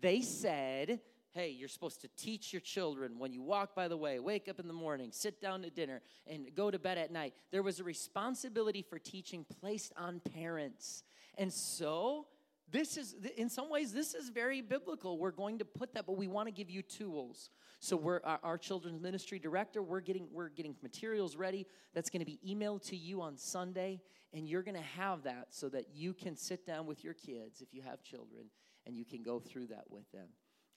they 0.00 0.20
said, 0.20 1.00
hey, 1.32 1.48
you're 1.48 1.68
supposed 1.68 2.00
to 2.02 2.08
teach 2.16 2.52
your 2.52 2.60
children 2.60 3.18
when 3.18 3.32
you 3.32 3.42
walk 3.42 3.74
by 3.74 3.88
the 3.88 3.96
way, 3.96 4.18
wake 4.18 4.48
up 4.48 4.60
in 4.60 4.68
the 4.68 4.74
morning, 4.74 5.10
sit 5.12 5.40
down 5.40 5.62
to 5.62 5.70
dinner, 5.70 6.02
and 6.26 6.54
go 6.54 6.70
to 6.70 6.78
bed 6.78 6.98
at 6.98 7.10
night. 7.10 7.34
There 7.50 7.62
was 7.62 7.80
a 7.80 7.84
responsibility 7.84 8.82
for 8.82 8.98
teaching 8.98 9.44
placed 9.60 9.92
on 9.96 10.20
parents. 10.20 11.02
And 11.38 11.52
so, 11.52 12.26
this 12.72 12.96
is, 12.96 13.14
in 13.36 13.50
some 13.50 13.70
ways, 13.70 13.92
this 13.92 14.14
is 14.14 14.30
very 14.30 14.62
biblical. 14.62 15.18
We're 15.18 15.30
going 15.30 15.58
to 15.58 15.64
put 15.64 15.92
that, 15.94 16.06
but 16.06 16.16
we 16.16 16.26
want 16.26 16.48
to 16.48 16.52
give 16.52 16.70
you 16.70 16.80
tools. 16.80 17.50
So 17.80 17.96
we're 17.96 18.20
our, 18.24 18.40
our, 18.42 18.58
children's 18.58 19.00
ministry 19.00 19.38
director. 19.38 19.82
We're 19.82 20.00
getting 20.00 20.28
we're 20.32 20.48
getting 20.48 20.74
materials 20.82 21.36
ready. 21.36 21.66
That's 21.94 22.08
going 22.08 22.20
to 22.20 22.26
be 22.26 22.40
emailed 22.46 22.82
to 22.88 22.96
you 22.96 23.20
on 23.20 23.36
Sunday, 23.36 24.00
and 24.32 24.48
you're 24.48 24.62
going 24.62 24.76
to 24.76 24.80
have 24.80 25.24
that 25.24 25.48
so 25.50 25.68
that 25.68 25.86
you 25.94 26.14
can 26.14 26.34
sit 26.36 26.66
down 26.66 26.86
with 26.86 27.04
your 27.04 27.14
kids 27.14 27.60
if 27.60 27.74
you 27.74 27.82
have 27.82 28.02
children, 28.02 28.46
and 28.86 28.96
you 28.96 29.04
can 29.04 29.22
go 29.22 29.38
through 29.38 29.66
that 29.66 29.84
with 29.90 30.10
them. 30.12 30.28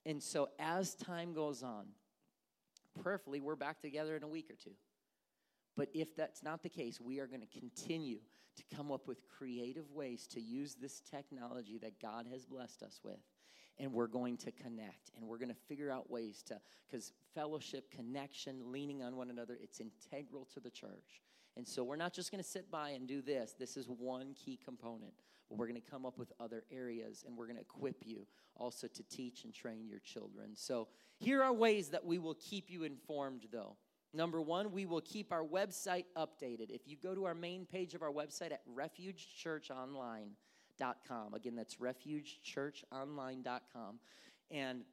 And 0.04 0.22
so 0.22 0.50
as 0.58 0.94
time 0.94 1.32
goes 1.32 1.62
on, 1.62 1.86
prayerfully, 3.02 3.40
we're 3.40 3.56
back 3.56 3.80
together 3.80 4.16
in 4.16 4.22
a 4.22 4.28
week 4.28 4.50
or 4.50 4.56
two. 4.56 4.72
But 5.76 5.88
if 5.94 6.16
that's 6.16 6.42
not 6.42 6.62
the 6.62 6.68
case, 6.68 7.00
we 7.00 7.18
are 7.20 7.26
going 7.26 7.40
to 7.40 7.58
continue 7.58 8.18
to 8.56 8.76
come 8.76 8.90
up 8.90 9.06
with 9.06 9.18
creative 9.28 9.90
ways 9.92 10.26
to 10.28 10.40
use 10.40 10.74
this 10.74 11.00
technology 11.00 11.78
that 11.78 12.00
God 12.00 12.26
has 12.32 12.44
blessed 12.46 12.82
us 12.82 13.00
with 13.04 13.20
and 13.78 13.92
we're 13.92 14.06
going 14.06 14.38
to 14.38 14.50
connect 14.50 15.10
and 15.14 15.26
we're 15.26 15.36
going 15.36 15.50
to 15.50 15.60
figure 15.68 15.90
out 15.90 16.10
ways 16.10 16.42
to 16.46 16.58
because 16.88 17.12
fellowship 17.34 17.90
connection 17.90 18.72
leaning 18.72 19.02
on 19.02 19.16
one 19.16 19.28
another 19.28 19.58
it's 19.60 19.80
integral 19.80 20.46
to 20.54 20.60
the 20.60 20.70
church 20.70 21.20
and 21.58 21.68
so 21.68 21.84
we're 21.84 21.96
not 21.96 22.14
just 22.14 22.30
going 22.30 22.42
to 22.42 22.48
sit 22.48 22.70
by 22.70 22.88
and 22.88 23.06
do 23.06 23.20
this 23.20 23.54
this 23.58 23.76
is 23.76 23.86
one 23.86 24.32
key 24.32 24.58
component 24.64 25.12
but 25.48 25.58
we're 25.58 25.68
going 25.68 25.80
to 25.80 25.90
come 25.90 26.04
up 26.06 26.18
with 26.18 26.32
other 26.40 26.64
areas 26.70 27.24
and 27.26 27.36
we're 27.36 27.46
going 27.46 27.56
to 27.56 27.62
equip 27.62 28.04
you 28.04 28.26
also 28.56 28.86
to 28.88 29.02
teach 29.04 29.44
and 29.44 29.54
train 29.54 29.86
your 29.88 30.00
children. 30.00 30.50
So, 30.54 30.88
here 31.18 31.42
are 31.42 31.52
ways 31.52 31.88
that 31.90 32.04
we 32.04 32.18
will 32.18 32.34
keep 32.34 32.70
you 32.70 32.84
informed, 32.84 33.46
though. 33.50 33.76
Number 34.16 34.40
one, 34.40 34.72
we 34.72 34.86
will 34.86 35.02
keep 35.02 35.30
our 35.30 35.44
website 35.44 36.06
updated. 36.16 36.70
If 36.70 36.88
you 36.88 36.96
go 36.96 37.14
to 37.14 37.26
our 37.26 37.34
main 37.34 37.66
page 37.66 37.92
of 37.92 38.02
our 38.02 38.10
website 38.10 38.50
at 38.50 38.62
refugechurchonline.com, 38.74 41.34
again, 41.34 41.54
that's 41.54 41.76
refugechurchonline.com, 41.76 43.98
and 44.50 44.84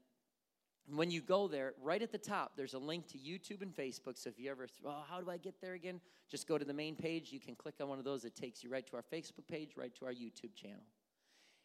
when 0.88 1.10
you 1.10 1.22
go 1.22 1.48
there, 1.48 1.74
right 1.82 2.02
at 2.02 2.12
the 2.12 2.18
top, 2.18 2.58
there's 2.58 2.74
a 2.74 2.80
link 2.80 3.08
to 3.08 3.18
YouTube 3.18 3.62
and 3.62 3.74
Facebook. 3.74 4.18
So 4.18 4.30
if 4.30 4.38
you 4.38 4.52
ever, 4.52 4.68
oh, 4.86 5.04
how 5.10 5.22
do 5.22 5.30
I 5.30 5.38
get 5.38 5.62
there 5.62 5.76
again? 5.76 6.02
Just 6.30 6.46
go 6.46 6.58
to 6.58 6.66
the 6.66 6.74
main 6.74 6.98
page. 6.98 7.32
You 7.32 7.40
can 7.40 7.56
click 7.56 7.76
on 7.82 7.88
one 7.88 8.00
of 8.00 8.06
those. 8.06 8.26
It 8.26 8.36
takes 8.36 8.66
you 8.66 8.70
right 8.70 8.86
to 8.88 8.98
our 8.98 9.04
Facebook 9.04 9.48
page, 9.50 9.78
right 9.78 9.96
to 9.96 10.06
our 10.06 10.12
YouTube 10.12 10.54
channel. 10.54 10.84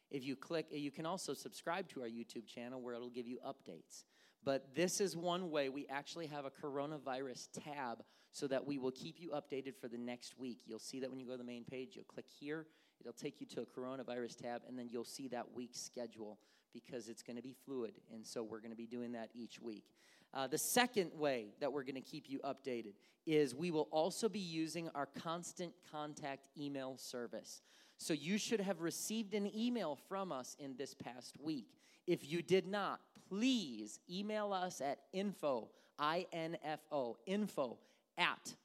If 0.09 0.23
you 0.23 0.37
click, 0.37 0.67
you 0.71 0.91
can 0.91 1.05
also 1.05 1.33
subscribe 1.33 1.89
to 1.89 2.01
our 2.01 2.07
YouTube 2.07 2.47
channel 2.47 2.79
where 2.81 2.93
it'll 2.93 3.09
give 3.09 3.27
you 3.27 3.39
updates. 3.45 4.05
But 4.43 4.73
this 4.73 5.01
is 5.01 5.15
one 5.17 5.51
way 5.51 5.69
we 5.69 5.85
actually 5.87 6.27
have 6.27 6.45
a 6.45 6.51
coronavirus 6.51 7.49
tab 7.63 8.03
so 8.31 8.47
that 8.47 8.65
we 8.65 8.77
will 8.77 8.91
keep 8.91 9.19
you 9.19 9.31
updated 9.31 9.75
for 9.75 9.87
the 9.87 9.97
next 9.97 10.37
week. 10.37 10.59
You'll 10.65 10.79
see 10.79 10.99
that 10.99 11.09
when 11.09 11.19
you 11.19 11.25
go 11.25 11.33
to 11.33 11.37
the 11.37 11.43
main 11.43 11.65
page, 11.65 11.95
you'll 11.95 12.05
click 12.05 12.27
here, 12.39 12.67
it'll 13.01 13.13
take 13.13 13.41
you 13.41 13.47
to 13.47 13.61
a 13.61 13.65
coronavirus 13.65 14.37
tab, 14.37 14.61
and 14.67 14.77
then 14.77 14.87
you'll 14.89 15.03
see 15.03 15.27
that 15.29 15.53
week's 15.53 15.79
schedule 15.81 16.37
because 16.73 17.09
it's 17.09 17.23
going 17.23 17.35
to 17.35 17.41
be 17.41 17.55
fluid. 17.65 17.93
And 18.13 18.25
so 18.25 18.43
we're 18.43 18.59
going 18.59 18.71
to 18.71 18.77
be 18.77 18.85
doing 18.85 19.11
that 19.13 19.29
each 19.33 19.59
week. 19.59 19.85
Uh, 20.33 20.47
the 20.47 20.57
second 20.57 21.11
way 21.15 21.47
that 21.59 21.73
we're 21.73 21.83
going 21.83 21.95
to 21.95 22.01
keep 22.01 22.29
you 22.29 22.39
updated 22.39 22.93
is 23.25 23.55
we 23.55 23.71
will 23.71 23.87
also 23.91 24.29
be 24.29 24.39
using 24.39 24.89
our 24.93 25.07
constant 25.07 25.73
contact 25.91 26.47
email 26.57 26.97
service. 26.97 27.61
So 27.97 28.13
you 28.13 28.37
should 28.37 28.61
have 28.61 28.79
received 28.81 29.33
an 29.33 29.51
email 29.55 29.97
from 30.07 30.31
us 30.31 30.55
in 30.59 30.75
this 30.77 30.93
past 30.93 31.35
week. 31.41 31.67
If 32.07 32.29
you 32.29 32.41
did 32.41 32.65
not, 32.65 33.01
please 33.29 33.99
email 34.09 34.51
us 34.51 34.81
at 34.81 34.99
info, 35.13 35.69
I-N-F-O, 35.97 37.17
info 37.25 37.77
at 38.17 38.55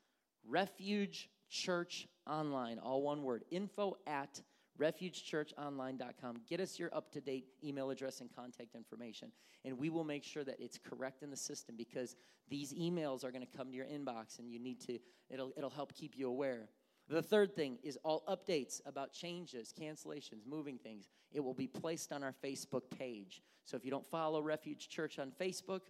Refuge 0.49 1.29
Church 1.51 2.09
Online, 2.29 2.79
all 2.79 3.03
one 3.03 3.23
word, 3.23 3.45
info 3.51 3.97
at 4.07 4.41
refugechurchonline.com. 4.81 6.37
Get 6.49 6.61
us 6.61 6.79
your 6.79 6.95
up 6.95 7.13
to 7.13 7.21
date 7.21 7.47
email 7.63 7.91
address 7.91 8.21
and 8.21 8.35
contact 8.35 8.75
information, 8.75 9.31
and 9.65 9.79
we 9.79 9.91
will 9.91 10.05
make 10.05 10.25
sure 10.25 10.45
that 10.45 10.59
it's 10.59 10.79
correct 10.79 11.23
in 11.23 11.31
the 11.31 11.37
system 11.37 11.77
because 11.77 12.17
these 12.49 12.73
emails 12.73 13.25
are 13.25 13.31
going 13.31 13.47
to 13.47 13.57
come 13.57 13.71
to 13.71 13.77
your 13.77 13.87
inbox 13.87 14.39
and 14.39 14.51
you 14.51 14.59
need 14.59 14.81
to, 14.81 14.99
it'll, 15.31 15.53
it'll 15.57 15.71
help 15.71 15.95
keep 15.95 16.17
you 16.17 16.29
aware. 16.29 16.69
The 17.09 17.23
third 17.23 17.55
thing 17.55 17.79
is 17.83 17.99
all 18.03 18.25
updates 18.29 18.81
about 18.87 19.13
changes, 19.13 19.75
cancellations, 19.79 20.47
moving 20.47 20.79
things. 20.79 21.09
It 21.33 21.41
will 21.41 21.55
be 21.55 21.67
placed 21.67 22.13
on 22.13 22.23
our 22.23 22.35
Facebook 22.43 22.83
page. 22.97 23.43
So 23.65 23.77
if 23.77 23.85
you 23.85 23.91
don't 23.91 24.09
follow 24.11 24.41
Refuge 24.41 24.89
Church 24.89 25.19
on 25.19 25.33
Facebook, 25.39 25.83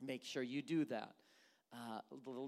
make 0.00 0.24
sure 0.24 0.42
you 0.42 0.62
do 0.62 0.84
that. 0.86 1.14
Uh, 1.72 2.00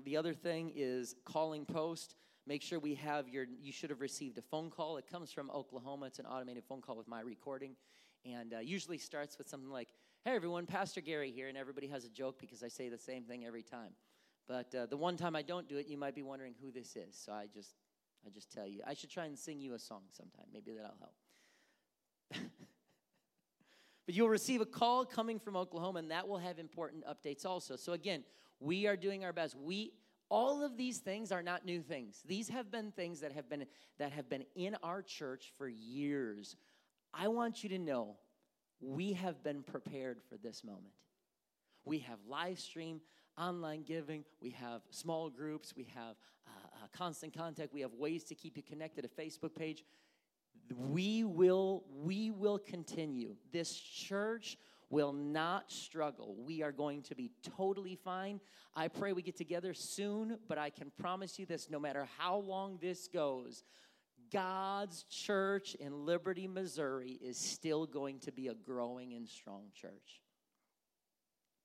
the 0.04 0.16
other 0.16 0.32
thing 0.32 0.72
is 0.74 1.16
calling 1.24 1.64
post 1.64 2.14
make 2.46 2.62
sure 2.62 2.78
we 2.78 2.94
have 2.94 3.28
your 3.28 3.46
you 3.60 3.72
should 3.72 3.90
have 3.90 4.00
received 4.00 4.38
a 4.38 4.42
phone 4.42 4.70
call 4.70 4.96
it 4.96 5.06
comes 5.10 5.32
from 5.32 5.50
oklahoma 5.50 6.06
it's 6.06 6.18
an 6.18 6.26
automated 6.26 6.62
phone 6.64 6.80
call 6.80 6.96
with 6.96 7.08
my 7.08 7.20
recording 7.20 7.74
and 8.24 8.54
uh, 8.54 8.58
usually 8.58 8.98
starts 8.98 9.36
with 9.36 9.48
something 9.48 9.70
like 9.70 9.88
hey 10.24 10.34
everyone 10.34 10.64
pastor 10.64 11.00
gary 11.00 11.32
here 11.32 11.48
and 11.48 11.58
everybody 11.58 11.88
has 11.88 12.04
a 12.04 12.08
joke 12.08 12.38
because 12.38 12.62
i 12.62 12.68
say 12.68 12.88
the 12.88 12.98
same 12.98 13.24
thing 13.24 13.44
every 13.44 13.62
time 13.62 13.90
but 14.48 14.74
uh, 14.74 14.86
the 14.86 14.96
one 14.96 15.16
time 15.16 15.36
i 15.36 15.42
don't 15.42 15.68
do 15.68 15.76
it 15.76 15.86
you 15.86 15.96
might 15.96 16.14
be 16.14 16.22
wondering 16.22 16.54
who 16.62 16.70
this 16.70 16.96
is. 16.96 17.16
So 17.16 17.32
i 17.32 17.46
just 17.52 17.74
i 18.26 18.30
just 18.30 18.50
tell 18.52 18.66
you. 18.66 18.80
I 18.86 18.94
should 18.94 19.10
try 19.10 19.26
and 19.26 19.38
sing 19.38 19.60
you 19.60 19.74
a 19.74 19.78
song 19.78 20.02
sometime. 20.12 20.46
Maybe 20.52 20.72
that'll 20.72 20.96
help. 20.98 22.50
But 24.06 24.14
you'll 24.14 24.28
receive 24.28 24.60
a 24.60 24.66
call 24.66 25.04
coming 25.04 25.40
from 25.40 25.56
oklahoma 25.56 25.98
and 25.98 26.12
that 26.12 26.28
will 26.28 26.38
have 26.38 26.60
important 26.60 27.04
updates 27.06 27.44
also. 27.44 27.74
So 27.74 27.92
again 27.92 28.22
we 28.60 28.86
are 28.86 28.96
doing 28.96 29.24
our 29.24 29.32
best. 29.32 29.56
We 29.56 29.92
all 30.28 30.64
of 30.64 30.76
these 30.76 30.98
things 30.98 31.30
are 31.30 31.42
not 31.42 31.64
new 31.64 31.82
things. 31.82 32.22
These 32.26 32.48
have 32.48 32.70
been 32.70 32.90
things 32.92 33.20
that 33.20 33.32
have 33.32 33.48
been 33.48 33.66
that 33.98 34.12
have 34.12 34.28
been 34.28 34.44
in 34.54 34.76
our 34.82 35.02
church 35.02 35.52
for 35.58 35.68
years. 35.68 36.56
I 37.12 37.28
want 37.28 37.62
you 37.62 37.68
to 37.70 37.78
know 37.78 38.16
we 38.80 39.14
have 39.14 39.42
been 39.42 39.62
prepared 39.62 40.20
for 40.28 40.36
this 40.36 40.62
moment. 40.62 40.94
We 41.84 42.00
have 42.00 42.18
live 42.28 42.58
stream 42.58 43.00
online 43.38 43.82
giving 43.82 44.24
we 44.40 44.50
have 44.50 44.82
small 44.90 45.28
groups 45.28 45.74
we 45.76 45.84
have 45.94 46.16
uh, 46.46 46.50
uh, 46.82 46.86
constant 46.96 47.36
contact 47.36 47.72
we 47.72 47.80
have 47.80 47.92
ways 47.94 48.24
to 48.24 48.34
keep 48.34 48.56
you 48.56 48.62
connected 48.62 49.04
a 49.04 49.08
facebook 49.08 49.54
page 49.54 49.84
we 50.90 51.24
will 51.24 51.84
we 52.02 52.30
will 52.30 52.58
continue 52.58 53.34
this 53.52 53.74
church 53.74 54.56
will 54.90 55.12
not 55.12 55.70
struggle. 55.70 56.36
We 56.38 56.62
are 56.62 56.72
going 56.72 57.02
to 57.02 57.14
be 57.14 57.30
totally 57.56 57.96
fine. 57.96 58.40
I 58.74 58.88
pray 58.88 59.12
we 59.12 59.22
get 59.22 59.36
together 59.36 59.74
soon, 59.74 60.38
but 60.48 60.58
I 60.58 60.70
can 60.70 60.92
promise 60.98 61.38
you 61.38 61.46
this 61.46 61.70
no 61.70 61.80
matter 61.80 62.06
how 62.18 62.36
long 62.36 62.78
this 62.80 63.08
goes, 63.08 63.64
God's 64.32 65.04
church 65.04 65.74
in 65.76 66.04
Liberty, 66.04 66.46
Missouri 66.46 67.18
is 67.22 67.36
still 67.38 67.86
going 67.86 68.18
to 68.20 68.32
be 68.32 68.48
a 68.48 68.54
growing 68.54 69.14
and 69.14 69.28
strong 69.28 69.64
church. 69.74 70.20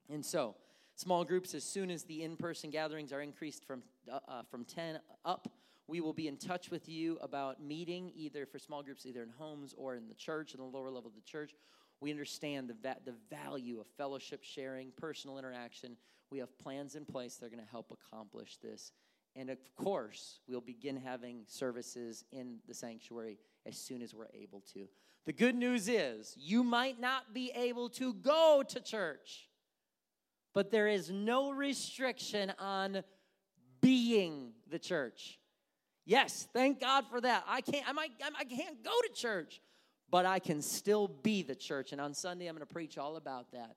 And 0.09 0.25
so, 0.25 0.55
small 1.01 1.25
groups, 1.25 1.53
as 1.53 1.63
soon 1.63 1.89
as 1.89 2.03
the 2.03 2.23
in 2.23 2.37
person 2.37 2.69
gatherings 2.69 3.11
are 3.11 3.21
increased 3.21 3.65
from, 3.65 3.81
uh, 4.11 4.19
uh, 4.27 4.43
from 4.43 4.63
10 4.63 4.99
up, 5.25 5.51
we 5.87 5.99
will 5.99 6.13
be 6.13 6.27
in 6.27 6.37
touch 6.37 6.69
with 6.69 6.87
you 6.87 7.17
about 7.21 7.61
meeting 7.61 8.11
either 8.15 8.45
for 8.45 8.59
small 8.59 8.83
groups, 8.83 9.05
either 9.05 9.23
in 9.23 9.29
homes 9.29 9.73
or 9.75 9.95
in 9.95 10.07
the 10.07 10.13
church, 10.13 10.53
in 10.53 10.59
the 10.59 10.65
lower 10.65 10.89
level 10.89 11.09
of 11.09 11.15
the 11.15 11.21
church, 11.21 11.53
we 12.01 12.11
understand 12.11 12.67
the, 12.67 12.75
va- 12.81 12.97
the 13.05 13.13
value 13.29 13.79
of 13.79 13.87
fellowship 13.97 14.43
sharing, 14.43 14.91
personal 14.97 15.37
interaction. 15.37 15.95
We 16.31 16.39
have 16.39 16.57
plans 16.57 16.95
in 16.95 17.05
place 17.05 17.35
that 17.35 17.45
are 17.45 17.49
going 17.49 17.63
to 17.63 17.71
help 17.71 17.91
accomplish 17.91 18.57
this. 18.57 18.91
And 19.35 19.49
of 19.49 19.59
course, 19.75 20.39
we'll 20.47 20.61
begin 20.61 20.97
having 20.97 21.43
services 21.45 22.25
in 22.31 22.57
the 22.67 22.73
sanctuary 22.73 23.37
as 23.65 23.77
soon 23.77 24.01
as 24.01 24.13
we're 24.13 24.29
able 24.33 24.61
to. 24.73 24.87
The 25.25 25.33
good 25.33 25.55
news 25.55 25.87
is, 25.87 26.35
you 26.37 26.63
might 26.63 26.99
not 26.99 27.33
be 27.33 27.51
able 27.55 27.89
to 27.89 28.13
go 28.13 28.63
to 28.67 28.79
church, 28.79 29.47
but 30.53 30.71
there 30.71 30.87
is 30.87 31.09
no 31.09 31.51
restriction 31.51 32.51
on 32.59 33.03
being 33.81 34.53
the 34.69 34.79
church. 34.79 35.39
Yes, 36.05 36.47
thank 36.53 36.79
God 36.79 37.05
for 37.09 37.21
that. 37.21 37.43
I 37.47 37.61
can't 37.61 37.87
I 37.87 37.93
might 37.93 38.11
I 38.37 38.43
can't 38.43 38.83
go 38.83 38.91
to 38.91 39.13
church, 39.13 39.61
but 40.09 40.25
I 40.25 40.39
can 40.39 40.61
still 40.61 41.07
be 41.07 41.41
the 41.43 41.55
church. 41.55 41.91
And 41.91 42.01
on 42.01 42.13
Sunday, 42.13 42.47
I'm 42.47 42.55
going 42.55 42.67
to 42.67 42.73
preach 42.73 42.97
all 42.97 43.17
about 43.17 43.51
that 43.51 43.75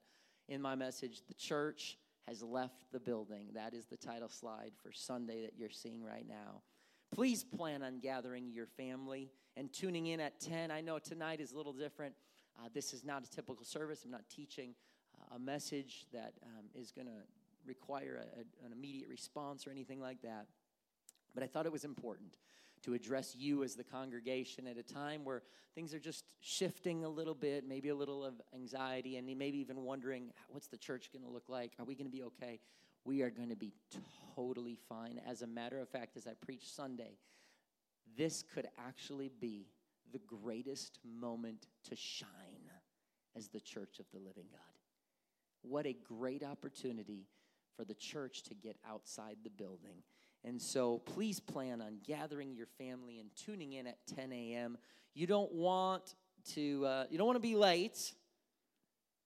in 0.49 0.61
my 0.61 0.75
message. 0.75 1.23
The 1.29 1.35
church 1.35 1.99
has 2.27 2.43
left 2.43 2.91
the 2.93 3.01
building. 3.01 3.49
That 3.55 3.75
is 3.75 3.87
the 3.87 3.97
title 3.97 4.29
slide 4.29 4.73
for 4.83 4.93
Sunday 4.93 5.43
that 5.43 5.53
you're 5.57 5.71
seeing 5.71 6.03
right 6.03 6.27
now. 6.27 6.63
Please 7.15 7.45
plan 7.45 7.83
on 7.83 8.01
gathering 8.01 8.51
your 8.51 8.67
family 8.67 9.31
and 9.57 9.73
tuning 9.73 10.07
in 10.07 10.21
at 10.21 10.41
10. 10.41 10.71
I 10.71 10.81
know 10.81 10.99
tonight 10.99 11.41
is 11.41 11.53
a 11.53 11.57
little 11.57 11.73
different. 11.73 12.15
Uh, 12.59 12.69
this 12.73 12.93
is 12.93 13.05
not 13.05 13.25
a 13.25 13.31
typical 13.31 13.65
service. 13.65 14.05
I'm 14.05 14.11
not 14.11 14.29
teaching 14.29 14.75
a 15.35 15.39
message 15.39 16.07
that 16.13 16.35
um, 16.45 16.65
is 16.75 16.91
going 16.91 17.07
to 17.07 17.23
require 17.67 18.21
a, 18.21 18.41
a, 18.41 18.67
an 18.67 18.73
immediate 18.73 19.09
response 19.09 19.67
or 19.67 19.71
anything 19.71 20.01
like 20.01 20.23
that. 20.23 20.47
But 21.35 21.43
I 21.43 21.47
thought 21.47 21.67
it 21.67 21.73
was 21.73 21.85
important 21.85 22.37
to 22.83 22.95
address 22.95 23.35
you 23.37 23.63
as 23.63 23.75
the 23.75 23.85
congregation 23.85 24.67
at 24.67 24.77
a 24.77 24.83
time 24.83 25.25
where 25.25 25.43
things 25.75 25.95
are 25.95 25.99
just 25.99 26.25
shifting 26.41 27.05
a 27.05 27.09
little 27.09 27.35
bit, 27.35 27.67
maybe 27.67 27.89
a 27.89 27.95
little 27.95 28.25
of 28.25 28.35
anxiety, 28.55 29.17
and 29.17 29.27
maybe 29.39 29.59
even 29.59 29.83
wondering, 29.85 30.31
what's 30.49 30.69
the 30.69 30.77
church 30.77 31.11
going 31.13 31.25
to 31.25 31.31
look 31.31 31.49
like? 31.49 31.73
Are 31.79 31.85
we 31.85 31.95
going 31.95 32.07
to 32.07 32.13
be 32.13 32.23
okay? 32.25 32.61
We 33.05 33.23
are 33.23 33.31
going 33.31 33.49
to 33.49 33.57
be 33.57 33.73
totally 34.37 34.77
fine. 34.89 35.21
As 35.27 35.43
a 35.43 35.47
matter 35.47 35.79
of 35.81 35.89
fact, 35.89 36.17
as 36.17 36.27
I 36.27 36.33
preach 36.45 36.71
Sunday, 36.71 37.19
this 38.17 38.45
could 38.55 38.69
actually 38.87 39.31
be 39.41 39.67
the 40.13 40.21
greatest 40.21 40.99
moment 41.05 41.67
to 41.89 41.97
shine 41.97 42.71
as 43.35 43.49
the 43.49 43.61
church 43.61 43.99
of 43.99 44.07
the 44.13 44.19
living 44.19 44.47
God. 44.53 44.61
What 45.65 45.87
a 45.87 45.93
great 45.93 46.43
opportunity 46.43 47.27
for 47.77 47.85
the 47.85 47.95
church 47.95 48.45
to 48.45 48.55
get 48.55 48.77
outside 48.89 49.39
the 49.43 49.51
building 49.51 50.03
and 50.45 50.61
so 50.61 50.99
please 50.99 51.41
plan 51.41 51.81
on 51.81 51.99
gathering 52.07 52.55
your 52.55 52.67
family 52.67 53.19
and 53.19 53.31
tuning 53.35 53.73
in 53.73 53.87
at 53.87 53.97
10 54.15 54.31
a.m. 54.31 54.77
You 55.15 55.27
don't 55.27 55.53
want 55.53 56.15
to, 56.53 56.85
uh, 56.85 57.05
you 57.11 57.17
don't 57.17 57.27
want 57.27 57.37
to 57.37 57.41
be 57.41 57.57
late. 57.57 58.13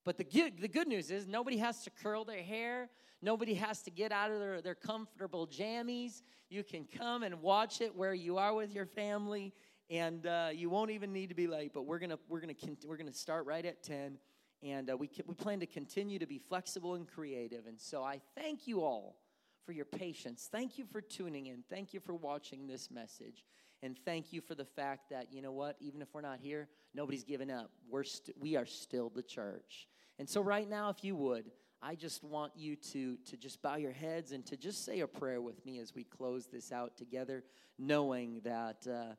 But 0.05 0.16
the 0.16 0.24
good, 0.24 0.61
the 0.61 0.68
good 0.68 0.87
news 0.87 1.11
is 1.11 1.27
nobody 1.27 1.57
has 1.59 1.83
to 1.83 1.90
curl 1.90 2.24
their 2.24 2.42
hair. 2.42 2.88
Nobody 3.20 3.55
has 3.55 3.83
to 3.83 3.90
get 3.90 4.12
out 4.12 4.31
of 4.31 4.38
their, 4.38 4.62
their 4.62 4.77
comfortable 4.77 5.48
jammies. 5.48 6.22
You 6.48 6.62
can 6.62 6.85
come 6.85 7.24
and 7.24 7.42
watch 7.42 7.81
it 7.81 7.96
where 7.96 8.14
you 8.14 8.38
are 8.38 8.55
with 8.55 8.72
your 8.72 8.87
family, 8.87 9.53
and 9.90 10.24
uh, 10.24 10.51
you 10.55 10.70
won't 10.70 10.92
even 10.92 11.12
need 11.12 11.31
to 11.31 11.35
be 11.35 11.48
late. 11.48 11.72
But 11.74 11.85
we're 11.85 11.98
gonna 11.98 12.18
we're 12.29 12.40
gonna 12.40 12.55
we're 12.87 12.96
gonna 12.96 13.12
start 13.12 13.44
right 13.44 13.66
at 13.66 13.83
ten, 13.83 14.18
and 14.62 14.90
uh, 14.90 14.97
we 14.97 15.11
we 15.27 15.35
plan 15.35 15.61
to 15.61 15.66
continue 15.66 16.18
to 16.18 16.27
be 16.27 16.38
flexible 16.38 16.94
and 16.94 17.07
creative. 17.07 17.66
And 17.66 17.81
so 17.81 18.03
I 18.03 18.21
thank 18.35 18.66
you 18.66 18.83
all 18.83 19.16
for 19.64 19.73
your 19.73 19.85
patience. 19.85 20.49
Thank 20.51 20.79
you 20.79 20.87
for 20.87 21.01
tuning 21.01 21.47
in. 21.47 21.62
Thank 21.68 21.92
you 21.92 22.01
for 22.01 22.14
watching 22.14 22.66
this 22.66 22.90
message. 22.90 23.44
And 23.83 23.97
thank 24.05 24.33
you 24.33 24.40
for 24.40 24.55
the 24.55 24.64
fact 24.64 25.11
that, 25.11 25.33
you 25.33 25.40
know 25.40 25.53
what, 25.53 25.77
even 25.79 26.03
if 26.03 26.09
we're 26.12 26.21
not 26.21 26.40
here, 26.40 26.68
nobody's 26.94 27.23
giving 27.23 27.51
up. 27.51 27.71
We're 27.88 28.03
st- 28.03 28.37
we 28.40 28.57
are 28.57 28.66
still 28.66 29.11
the 29.14 29.23
church. 29.23 29.87
And 30.18 30.29
so, 30.29 30.40
right 30.40 30.68
now, 30.68 30.88
if 30.88 31.05
you 31.05 31.14
would, 31.14 31.51
I 31.81 31.94
just 31.94 32.25
want 32.25 32.53
you 32.57 32.75
to, 32.75 33.16
to 33.27 33.37
just 33.37 33.62
bow 33.62 33.77
your 33.77 33.92
heads 33.92 34.33
and 34.33 34.44
to 34.47 34.57
just 34.57 34.85
say 34.85 35.01
a 35.01 35.07
prayer 35.07 35.40
with 35.40 35.64
me 35.64 35.79
as 35.79 35.94
we 35.94 36.03
close 36.03 36.47
this 36.47 36.73
out 36.73 36.97
together, 36.97 37.44
knowing 37.79 38.40
that 38.42 38.85
uh, 38.90 39.14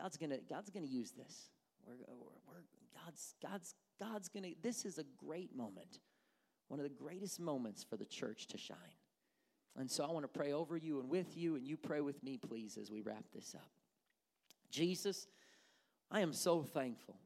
God's 0.00 0.16
going 0.16 0.30
to 0.30 0.38
God's 0.48 0.70
gonna 0.70 0.86
use 0.86 1.10
this. 1.10 1.50
We're, 1.88 1.96
we're, 2.06 2.26
we're, 2.46 2.64
God's, 3.04 3.34
God's, 3.42 3.74
God's 3.98 4.28
going 4.28 4.42
to, 4.44 4.54
this 4.62 4.84
is 4.84 4.98
a 4.98 5.04
great 5.16 5.56
moment, 5.56 6.00
one 6.68 6.78
of 6.78 6.84
the 6.84 6.90
greatest 6.90 7.40
moments 7.40 7.82
for 7.82 7.96
the 7.96 8.04
church 8.04 8.46
to 8.48 8.58
shine. 8.58 8.76
And 9.76 9.90
so 9.90 10.04
I 10.04 10.10
want 10.10 10.24
to 10.24 10.28
pray 10.28 10.52
over 10.52 10.76
you 10.76 11.00
and 11.00 11.08
with 11.08 11.36
you, 11.36 11.56
and 11.56 11.66
you 11.66 11.76
pray 11.76 12.00
with 12.00 12.22
me, 12.22 12.36
please, 12.36 12.76
as 12.76 12.90
we 12.90 13.00
wrap 13.00 13.24
this 13.32 13.54
up. 13.54 13.70
Jesus, 14.70 15.26
I 16.10 16.20
am 16.20 16.32
so 16.32 16.62
thankful. 16.62 17.16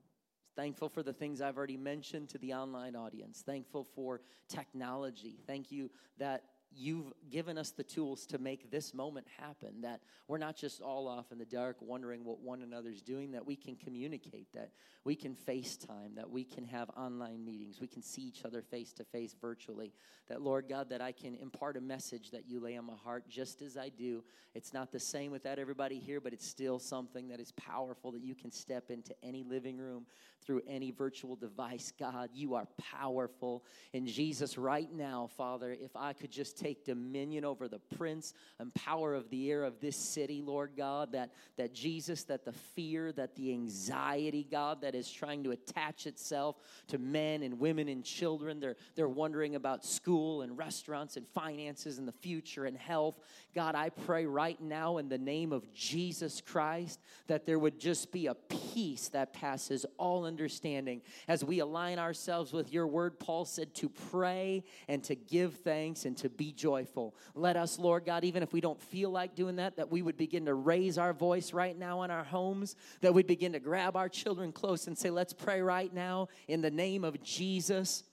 Thankful 0.55 0.91
for 0.91 1.03
the 1.03 1.15
things 1.15 1.41
I've 1.41 1.57
already 1.57 1.79
mentioned 1.79 2.29
to 2.31 2.39
the 2.39 2.53
online 2.53 2.95
audience. 2.95 3.43
Thankful 3.45 3.87
for 3.95 4.21
technology. 4.49 5.39
Thank 5.47 5.73
you 5.73 5.91
that 6.19 6.43
you've 6.77 7.13
given 7.31 7.59
us 7.59 7.71
the 7.71 7.83
tools 7.83 8.27
to 8.27 8.39
make 8.39 8.71
this 8.71 8.95
moment 8.95 9.27
happen 9.39 9.81
that 9.83 10.01
we're 10.29 10.39
not 10.39 10.57
just 10.57 10.81
all 10.81 11.09
off 11.09 11.33
in 11.33 11.39
the 11.39 11.45
dark 11.45 11.77
wondering 11.81 12.25
what 12.25 12.41
one 12.41 12.63
another's 12.63 13.03
doing 13.03 13.33
that 13.33 13.47
we 13.47 13.57
can 13.57 13.77
communicate 13.77 14.47
that 14.55 14.71
we 15.05 15.15
can 15.15 15.35
facetime 15.35 16.15
that 16.15 16.31
we 16.31 16.45
can 16.45 16.65
have 16.65 16.89
online 16.97 17.45
meetings 17.45 17.81
we 17.81 17.87
can 17.87 18.03
see 18.03 18.23
each 18.23 18.45
other 18.45 18.63
face 18.63 18.93
to 18.93 19.05
face 19.05 19.35
virtually 19.41 19.93
that 20.29 20.41
lord 20.41 20.69
god 20.69 20.89
that 20.89 21.01
i 21.01 21.13
can 21.13 21.35
impart 21.37 21.77
a 21.77 21.81
message 21.81 22.31
that 22.31 22.49
you 22.49 22.61
lay 22.61 22.77
on 22.77 22.85
my 22.85 22.97
heart 23.05 23.29
just 23.29 23.63
as 23.63 23.77
i 23.77 23.89
do. 23.89 24.23
It's 24.55 24.75
not 24.75 24.93
the 24.93 25.01
same 25.01 25.33
without 25.33 25.59
everybody 25.59 25.99
here 25.99 26.21
but 26.21 26.33
it's 26.33 26.47
still 26.47 26.79
something 26.79 27.29
that 27.29 27.41
is 27.41 27.53
powerful 27.53 28.13
that 28.13 28.23
you 28.23 28.35
can 28.35 28.51
step 28.51 28.91
into 28.91 29.15
any 29.23 29.43
living 29.43 29.79
room 29.79 30.07
through 30.45 30.63
any 30.67 30.91
virtual 30.91 31.37
device 31.37 31.93
god 31.99 32.29
you 32.33 32.55
are 32.55 32.67
powerful 32.93 33.65
in 33.93 34.07
jesus 34.07 34.59
right 34.59 34.93
now 34.93 35.29
father 35.37 35.77
if 35.81 35.95
i 35.97 36.13
could 36.13 36.31
just 36.31 36.57
take 36.57 36.85
dominion 36.85 37.45
over 37.45 37.69
the 37.69 37.81
prince 37.97 38.35
and 38.59 38.73
power 38.75 39.15
of 39.15 39.29
the 39.31 39.51
air 39.51 39.65
of 39.65 39.81
this 39.81 39.97
city, 39.97 40.43
Lord 40.45 40.73
God, 40.77 41.13
that, 41.13 41.31
that 41.57 41.75
Jesus, 41.75 42.25
that 42.25 42.45
the 42.45 42.53
fear, 42.53 43.13
that 43.13 43.35
the 43.35 43.53
anxiety, 43.53 44.47
God, 44.49 44.81
that 44.83 44.95
is 44.95 45.11
trying 45.11 45.45
to 45.45 45.51
attach 45.51 46.07
itself 46.07 46.57
to 46.89 46.99
men 46.99 47.43
and 47.43 47.59
women 47.59 47.89
and 47.89 48.05
children. 48.05 48.61
They're, 48.61 48.77
they're 48.95 49.09
wondering 49.09 49.55
about 49.55 49.85
school 49.85 50.43
and 50.43 50.57
restaurants 50.57 51.17
and 51.17 51.27
finances 51.29 51.99
and 51.99 52.07
the 52.07 52.13
future 52.13 52.65
and 52.65 52.77
health. 52.77 53.19
God, 53.55 53.75
I 53.75 53.91
pray 53.91 54.27
right 54.27 54.61
now 54.61 54.99
in 54.99 55.09
the 55.09 55.19
name 55.19 55.53
of 55.53 55.73
Jesus 55.75 56.41
Christ 56.41 57.01
that 57.27 57.47
there 57.47 57.59
would 57.59 57.79
just 57.79 58.13
be 58.13 58.27
a 58.27 58.35
peace 58.35 59.09
that 59.09 59.33
passes 59.33 59.85
all 59.99 60.27
understanding 60.33 61.03
as 61.29 61.45
we 61.45 61.59
align 61.59 61.99
ourselves 61.99 62.55
with 62.55 62.73
your 62.73 62.87
word. 62.87 63.19
Paul 63.19 63.45
said 63.45 63.75
to 63.75 63.91
pray 63.91 64.65
and 64.89 65.05
to 65.05 65.15
give 65.15 65.57
thanks 65.57 66.07
and 66.07 66.17
to 66.17 66.31
be 66.31 66.53
joyful. 66.53 67.15
Let 67.35 67.59
us, 67.59 67.79
Lord 67.79 68.07
God, 68.07 68.25
even 68.25 68.43
if 68.43 68.55
we 68.55 68.63
don't 68.63 68.81
feel 68.81 69.11
like 69.11 69.35
doing 69.35 69.57
that, 69.57 69.77
that 69.77 69.91
we 69.91 70.01
would 70.01 70.17
begin 70.17 70.47
to 70.47 70.55
raise 70.55 70.97
our 70.97 71.13
voice 71.13 71.53
right 71.53 71.79
now 71.79 72.03
in 72.03 72.11
our 72.11 72.25
homes, 72.25 72.77
that 73.03 73.13
we'd 73.13 73.27
begin 73.27 73.53
to 73.53 73.61
grab 73.61 73.95
our 73.95 74.09
children 74.09 74.53
close 74.53 74.87
and 74.87 74.97
say, 74.97 75.11
Let's 75.11 75.35
pray 75.35 75.61
right 75.61 75.93
now 75.93 76.29
in 76.49 76.63
the 76.63 76.71
name 76.71 77.05
of 77.05 77.23
Jesus. 77.23 78.05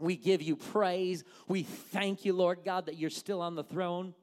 We 0.00 0.16
give 0.16 0.40
you 0.42 0.54
praise. 0.54 1.24
We 1.48 1.64
thank 1.64 2.24
you, 2.24 2.32
Lord 2.32 2.60
God, 2.64 2.86
that 2.86 2.96
you're 2.96 3.10
still 3.10 3.42
on 3.42 3.56
the 3.56 3.64
throne. 3.64 4.14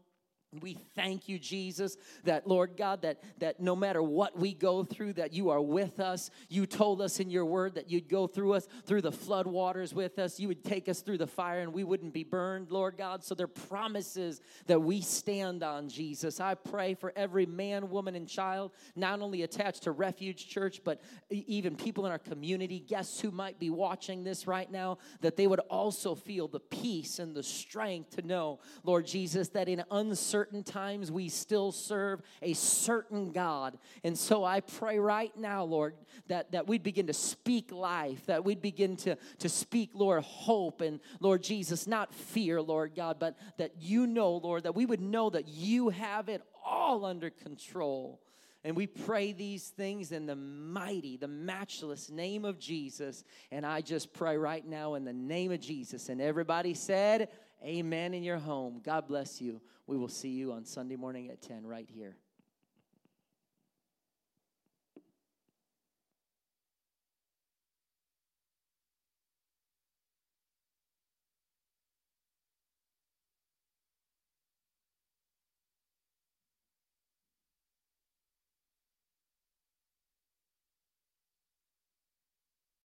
We 0.61 0.77
thank 0.95 1.27
you, 1.27 1.39
Jesus, 1.39 1.97
that 2.23 2.47
Lord 2.47 2.77
God, 2.77 3.01
that, 3.01 3.21
that 3.39 3.59
no 3.59 3.75
matter 3.75 4.01
what 4.01 4.37
we 4.37 4.53
go 4.53 4.83
through, 4.83 5.13
that 5.13 5.33
you 5.33 5.49
are 5.49 5.61
with 5.61 5.99
us. 5.99 6.29
You 6.49 6.65
told 6.65 7.01
us 7.01 7.19
in 7.19 7.29
your 7.29 7.45
word 7.45 7.75
that 7.75 7.89
you'd 7.89 8.09
go 8.09 8.27
through 8.27 8.53
us 8.53 8.67
through 8.85 9.01
the 9.01 9.11
flood 9.11 9.47
waters 9.47 9.93
with 9.93 10.19
us. 10.19 10.39
You 10.39 10.47
would 10.47 10.63
take 10.63 10.87
us 10.87 11.01
through 11.01 11.17
the 11.17 11.27
fire 11.27 11.61
and 11.61 11.73
we 11.73 11.83
wouldn't 11.83 12.13
be 12.13 12.23
burned, 12.23 12.71
Lord 12.71 12.97
God. 12.97 13.23
So 13.23 13.35
there 13.35 13.45
are 13.45 13.47
promises 13.47 14.41
that 14.67 14.81
we 14.81 15.01
stand 15.01 15.63
on, 15.63 15.89
Jesus. 15.89 16.39
I 16.39 16.55
pray 16.55 16.93
for 16.93 17.11
every 17.15 17.45
man, 17.45 17.89
woman, 17.89 18.15
and 18.15 18.27
child, 18.27 18.71
not 18.95 19.21
only 19.21 19.41
attached 19.41 19.83
to 19.83 19.91
Refuge 19.91 20.47
Church, 20.47 20.81
but 20.83 21.01
even 21.29 21.75
people 21.75 22.05
in 22.05 22.11
our 22.11 22.19
community, 22.19 22.79
guests 22.79 23.19
who 23.19 23.31
might 23.31 23.59
be 23.59 23.69
watching 23.69 24.23
this 24.23 24.47
right 24.47 24.71
now, 24.71 24.97
that 25.21 25.35
they 25.35 25.47
would 25.47 25.61
also 25.69 26.15
feel 26.15 26.47
the 26.47 26.59
peace 26.59 27.19
and 27.19 27.35
the 27.35 27.43
strength 27.43 28.15
to 28.15 28.21
know, 28.21 28.59
Lord 28.83 29.05
Jesus, 29.05 29.49
that 29.49 29.67
in 29.67 29.83
uncertain 29.91 30.44
certain 30.45 30.63
times 30.63 31.11
we 31.11 31.27
still 31.27 31.71
serve 31.71 32.21
a 32.43 32.53
certain 32.53 33.31
God. 33.31 33.79
And 34.03 34.15
so 34.15 34.43
I 34.43 34.59
pray 34.59 34.99
right 34.99 35.35
now, 35.35 35.63
Lord, 35.63 35.95
that, 36.27 36.51
that 36.51 36.67
we'd 36.67 36.83
begin 36.83 37.07
to 37.07 37.13
speak 37.13 37.71
life, 37.71 38.27
that 38.27 38.45
we'd 38.45 38.61
begin 38.61 38.95
to, 38.97 39.17
to 39.39 39.49
speak, 39.49 39.89
Lord, 39.95 40.21
hope 40.21 40.81
and 40.81 40.99
Lord 41.19 41.41
Jesus, 41.41 41.87
not 41.87 42.13
fear, 42.13 42.61
Lord 42.61 42.93
God, 42.95 43.17
but 43.17 43.35
that 43.57 43.71
you 43.79 44.05
know, 44.05 44.35
Lord, 44.35 44.63
that 44.63 44.75
we 44.75 44.85
would 44.85 45.01
know 45.01 45.31
that 45.31 45.47
you 45.47 45.89
have 45.89 46.29
it 46.29 46.43
all 46.63 47.05
under 47.05 47.31
control. 47.31 48.21
And 48.63 48.75
we 48.75 48.85
pray 48.85 49.31
these 49.31 49.69
things 49.69 50.11
in 50.11 50.27
the 50.27 50.35
mighty, 50.35 51.17
the 51.17 51.27
matchless 51.27 52.11
name 52.11 52.45
of 52.45 52.59
Jesus. 52.59 53.23
And 53.51 53.65
I 53.65 53.81
just 53.81 54.13
pray 54.13 54.37
right 54.37 54.65
now 54.65 54.93
in 54.93 55.05
the 55.05 55.13
name 55.13 55.51
of 55.51 55.59
Jesus. 55.59 56.09
And 56.09 56.21
everybody 56.21 56.75
said, 56.75 57.29
Amen 57.63 58.13
in 58.13 58.23
your 58.23 58.37
home. 58.37 58.81
God 58.83 59.07
bless 59.07 59.41
you. 59.41 59.61
We 59.87 59.97
will 59.97 60.09
see 60.09 60.29
you 60.29 60.51
on 60.51 60.65
Sunday 60.65 60.95
morning 60.95 61.29
at 61.29 61.41
10 61.41 61.65
right 61.65 61.89
here. 61.89 62.17